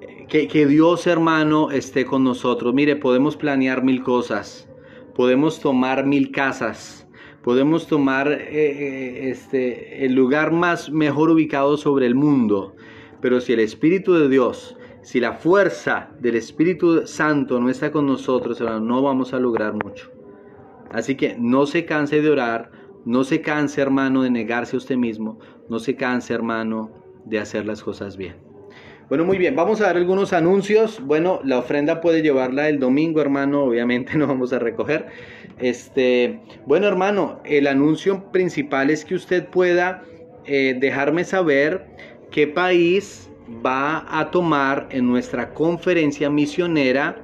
eh, 0.00 0.48
que, 0.48 0.66
Dios, 0.66 1.06
hermano, 1.06 1.70
esté 1.70 2.06
con 2.06 2.24
nosotros. 2.24 2.72
Mire, 2.72 2.96
podemos 2.96 3.36
planear 3.36 3.84
mil 3.84 4.02
cosas, 4.02 4.66
podemos 5.14 5.60
tomar 5.60 6.06
mil 6.06 6.30
casas 6.32 7.02
podemos 7.42 7.86
tomar 7.86 8.32
este, 8.32 10.06
el 10.06 10.14
lugar 10.14 10.50
más 10.50 10.90
mejor 10.90 11.28
ubicado 11.28 11.76
sobre 11.76 12.06
el 12.06 12.14
mundo, 12.14 12.74
pero 13.20 13.38
si 13.38 13.52
el 13.52 13.60
Espíritu 13.60 14.14
de 14.14 14.30
Dios, 14.30 14.78
si 15.02 15.20
la 15.20 15.34
fuerza 15.34 16.08
del 16.20 16.36
Espíritu 16.36 17.06
Santo 17.06 17.60
no 17.60 17.68
está 17.68 17.92
con 17.92 18.06
nosotros, 18.06 18.62
no 18.62 19.02
vamos 19.02 19.34
a 19.34 19.38
lograr 19.40 19.74
mucho. 19.74 20.10
Así 20.90 21.16
que 21.16 21.36
no 21.38 21.66
se 21.66 21.84
canse 21.84 22.22
de 22.22 22.30
orar, 22.30 22.70
no 23.04 23.24
se 23.24 23.40
canse 23.40 23.80
hermano 23.80 24.22
de 24.22 24.30
negarse 24.30 24.76
a 24.76 24.78
usted 24.78 24.96
mismo, 24.96 25.38
no 25.68 25.78
se 25.78 25.96
canse 25.96 26.32
hermano 26.34 26.90
de 27.24 27.38
hacer 27.38 27.66
las 27.66 27.82
cosas 27.82 28.16
bien. 28.16 28.36
Bueno, 29.08 29.26
muy 29.26 29.36
bien, 29.36 29.54
vamos 29.54 29.82
a 29.82 29.84
dar 29.84 29.96
algunos 29.98 30.32
anuncios. 30.32 31.00
Bueno, 31.04 31.40
la 31.44 31.58
ofrenda 31.58 32.00
puede 32.00 32.22
llevarla 32.22 32.70
el 32.70 32.78
domingo, 32.78 33.20
hermano, 33.20 33.64
obviamente 33.64 34.14
no 34.16 34.26
vamos 34.26 34.52
a 34.52 34.58
recoger. 34.58 35.06
Este, 35.58 36.40
bueno, 36.66 36.86
hermano, 36.86 37.40
el 37.44 37.66
anuncio 37.66 38.32
principal 38.32 38.90
es 38.90 39.04
que 39.04 39.14
usted 39.14 39.46
pueda 39.46 40.02
eh, 40.46 40.76
dejarme 40.80 41.24
saber 41.24 41.86
qué 42.30 42.46
país 42.46 43.30
va 43.64 44.06
a 44.08 44.30
tomar 44.30 44.88
en 44.90 45.06
nuestra 45.06 45.52
conferencia 45.52 46.30
misionera 46.30 47.16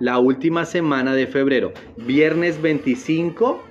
la 0.00 0.18
última 0.18 0.64
semana 0.64 1.14
de 1.14 1.26
febrero, 1.26 1.72
viernes 1.96 2.60
25 2.62 3.67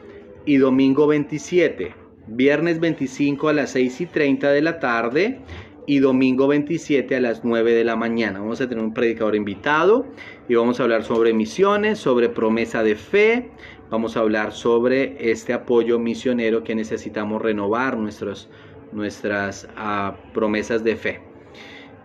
y 0.47 0.57
domingo 0.57 1.07
27. 1.07 1.93
Viernes 2.27 2.79
25 2.79 3.49
a 3.49 3.53
las 3.53 3.71
6 3.71 4.01
y 4.01 4.05
30 4.05 4.51
de 4.51 4.62
la 4.62 4.79
tarde 4.79 5.41
y 5.86 5.99
domingo 5.99 6.47
27 6.47 7.17
a 7.17 7.19
las 7.19 7.43
9 7.43 7.73
de 7.73 7.83
la 7.83 7.97
mañana. 7.97 8.39
Vamos 8.39 8.62
a 8.62 8.67
tener 8.67 8.83
un 8.83 8.93
predicador 8.93 9.36
invitado 9.36 10.07
y 10.47 10.55
vamos 10.55 10.79
a 10.79 10.83
hablar 10.83 11.03
sobre 11.03 11.33
misiones, 11.33 11.99
sobre 11.99 12.29
promesa 12.29 12.81
de 12.81 12.95
fe, 12.95 13.51
vamos 13.89 14.15
a 14.15 14.21
hablar 14.21 14.53
sobre 14.53 15.31
este 15.31 15.51
apoyo 15.51 15.99
misionero 15.99 16.63
que 16.63 16.75
necesitamos 16.75 17.41
renovar 17.41 17.97
nuestros, 17.97 18.49
nuestras 18.93 19.67
ah, 19.75 20.15
promesas 20.33 20.81
de 20.83 20.95
fe. 20.95 21.21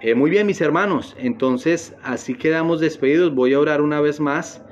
Eh, 0.01 0.17
muy 0.17 0.31
bien, 0.31 0.49
mis 0.49 0.61
hermanos, 0.61 1.17
entonces 1.17 1.95
así 2.03 2.35
quedamos 2.35 2.81
despedidos. 2.81 3.33
Voy 3.33 3.55
a 3.55 3.61
orar 3.61 3.81
una 3.81 4.01
vez 4.01 4.19
más. 4.19 4.65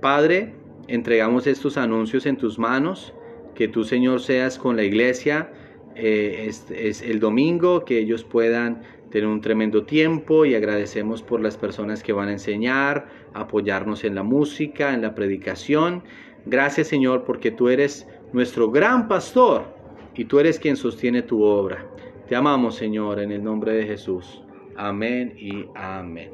Padre, 0.00 0.54
entregamos 0.86 1.46
estos 1.46 1.76
anuncios 1.76 2.24
en 2.24 2.38
tus 2.38 2.58
manos. 2.58 3.12
Que 3.58 3.66
tú, 3.66 3.82
Señor, 3.82 4.20
seas 4.20 4.56
con 4.56 4.76
la 4.76 4.84
iglesia 4.84 5.50
eh, 5.96 6.48
es, 6.70 7.02
el 7.02 7.18
domingo, 7.18 7.84
que 7.84 7.98
ellos 7.98 8.22
puedan 8.22 8.82
tener 9.10 9.26
un 9.26 9.40
tremendo 9.40 9.82
tiempo 9.82 10.44
y 10.44 10.54
agradecemos 10.54 11.24
por 11.24 11.40
las 11.40 11.56
personas 11.56 12.04
que 12.04 12.12
van 12.12 12.28
a 12.28 12.32
enseñar, 12.34 13.08
apoyarnos 13.34 14.04
en 14.04 14.14
la 14.14 14.22
música, 14.22 14.94
en 14.94 15.02
la 15.02 15.16
predicación. 15.16 16.04
Gracias 16.46 16.86
Señor 16.86 17.24
porque 17.24 17.50
tú 17.50 17.68
eres 17.68 18.06
nuestro 18.32 18.70
gran 18.70 19.08
pastor 19.08 19.64
y 20.14 20.26
tú 20.26 20.38
eres 20.38 20.60
quien 20.60 20.76
sostiene 20.76 21.22
tu 21.22 21.42
obra. 21.42 21.84
Te 22.28 22.36
amamos 22.36 22.76
Señor 22.76 23.18
en 23.18 23.32
el 23.32 23.42
nombre 23.42 23.72
de 23.72 23.86
Jesús. 23.86 24.40
Amén 24.76 25.34
y 25.36 25.64
amén. 25.74 26.30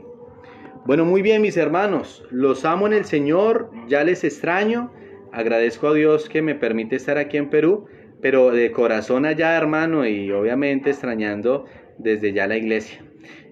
Bueno, 0.84 1.06
muy 1.06 1.22
bien 1.22 1.40
mis 1.40 1.56
hermanos, 1.56 2.22
los 2.30 2.66
amo 2.66 2.86
en 2.86 2.92
el 2.92 3.06
Señor, 3.06 3.70
ya 3.88 4.04
les 4.04 4.24
extraño, 4.24 4.92
agradezco 5.34 5.88
a 5.88 5.94
Dios 5.94 6.28
que 6.28 6.42
me 6.42 6.54
permite 6.54 6.96
estar 6.96 7.18
aquí 7.18 7.36
en 7.36 7.50
Perú 7.50 7.86
pero 8.24 8.52
de 8.52 8.72
corazón 8.72 9.26
allá, 9.26 9.54
hermano, 9.54 10.06
y 10.06 10.32
obviamente 10.32 10.88
extrañando 10.88 11.66
desde 11.98 12.32
ya 12.32 12.46
la 12.46 12.56
iglesia. 12.56 13.04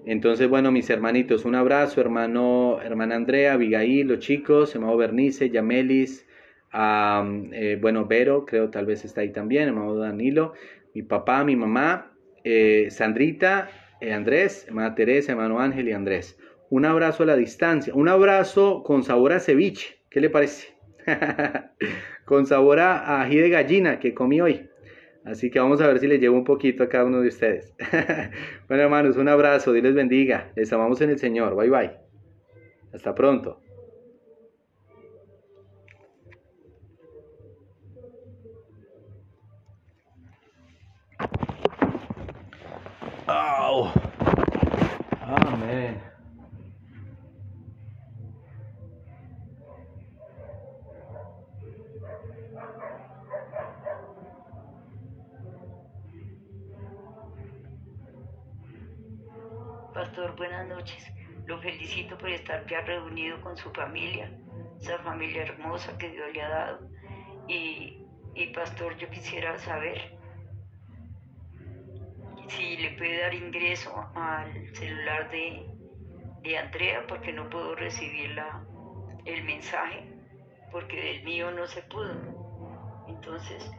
Entonces, 0.03 0.49
bueno, 0.49 0.71
mis 0.71 0.89
hermanitos, 0.89 1.45
un 1.45 1.53
abrazo, 1.53 2.01
hermano, 2.01 2.79
hermana 2.81 3.13
Andrea, 3.13 3.53
Abigail, 3.53 4.07
los 4.07 4.17
chicos, 4.17 4.73
hermano 4.73 4.97
Bernice, 4.97 5.51
Yamelis, 5.51 6.25
eh, 6.73 7.77
bueno, 7.79 8.07
Vero, 8.07 8.45
creo 8.47 8.71
tal 8.71 8.87
vez 8.87 9.05
está 9.05 9.21
ahí 9.21 9.31
también, 9.31 9.67
hermano 9.67 9.95
Danilo, 9.95 10.53
mi 10.95 11.03
papá, 11.03 11.43
mi 11.43 11.55
mamá, 11.55 12.11
eh, 12.43 12.87
Sandrita, 12.89 13.69
eh, 14.01 14.11
Andrés, 14.11 14.65
hermana 14.67 14.95
Teresa, 14.95 15.33
hermano 15.33 15.59
Ángel 15.59 15.87
y 15.87 15.91
Andrés. 15.91 16.35
Un 16.71 16.85
abrazo 16.85 17.21
a 17.21 17.27
la 17.27 17.35
distancia, 17.35 17.93
un 17.93 18.09
abrazo 18.09 18.81
con 18.81 19.03
sabor 19.03 19.33
a 19.33 19.39
ceviche, 19.39 19.99
¿qué 20.09 20.19
le 20.19 20.31
parece? 20.31 20.72
con 22.25 22.45
sabor 22.45 22.79
a 22.79 23.21
ají 23.21 23.37
de 23.37 23.49
gallina 23.49 23.99
que 23.99 24.13
comí 24.13 24.41
hoy. 24.41 24.69
Así 25.25 25.49
que 25.49 25.59
vamos 25.59 25.79
a 25.81 25.87
ver 25.87 25.99
si 25.99 26.07
les 26.07 26.19
llevo 26.19 26.35
un 26.35 26.43
poquito 26.43 26.83
a 26.83 26.89
cada 26.89 27.05
uno 27.05 27.21
de 27.21 27.29
ustedes. 27.29 27.73
bueno, 28.67 28.83
hermanos, 28.83 29.15
un 29.17 29.29
abrazo, 29.29 29.71
Dios 29.71 29.83
les 29.83 29.95
bendiga. 29.95 30.51
Les 30.55 30.71
amamos 30.73 30.99
en 31.01 31.11
el 31.11 31.19
Señor. 31.19 31.55
Bye 31.55 31.69
bye. 31.69 31.91
Hasta 32.93 33.15
pronto. 33.15 33.63
Amén. 45.25 46.12
Noches. 60.65 61.11
Lo 61.45 61.59
felicito 61.61 62.17
por 62.17 62.29
estar 62.29 62.65
ya 62.67 62.81
reunido 62.81 63.41
con 63.41 63.57
su 63.57 63.71
familia, 63.71 64.31
esa 64.79 64.97
familia 64.99 65.43
hermosa 65.43 65.97
que 65.97 66.09
Dios 66.09 66.33
le 66.33 66.41
ha 66.41 66.49
dado. 66.49 66.89
Y, 67.47 67.99
Pastor, 68.53 68.95
yo 68.97 69.09
quisiera 69.09 69.57
saber 69.59 70.17
si 72.47 72.77
le 72.77 72.91
puede 72.97 73.21
dar 73.21 73.33
ingreso 73.33 73.93
al 74.15 74.75
celular 74.75 75.29
de, 75.31 75.65
de 76.41 76.57
Andrea, 76.57 77.05
porque 77.07 77.33
no 77.33 77.49
puedo 77.49 77.75
recibir 77.75 78.31
la, 78.31 78.65
el 79.25 79.43
mensaje, 79.43 80.07
porque 80.71 80.95
del 80.95 81.23
mío 81.23 81.51
no 81.51 81.67
se 81.67 81.81
pudo. 81.83 83.05
Entonces, 83.07 83.69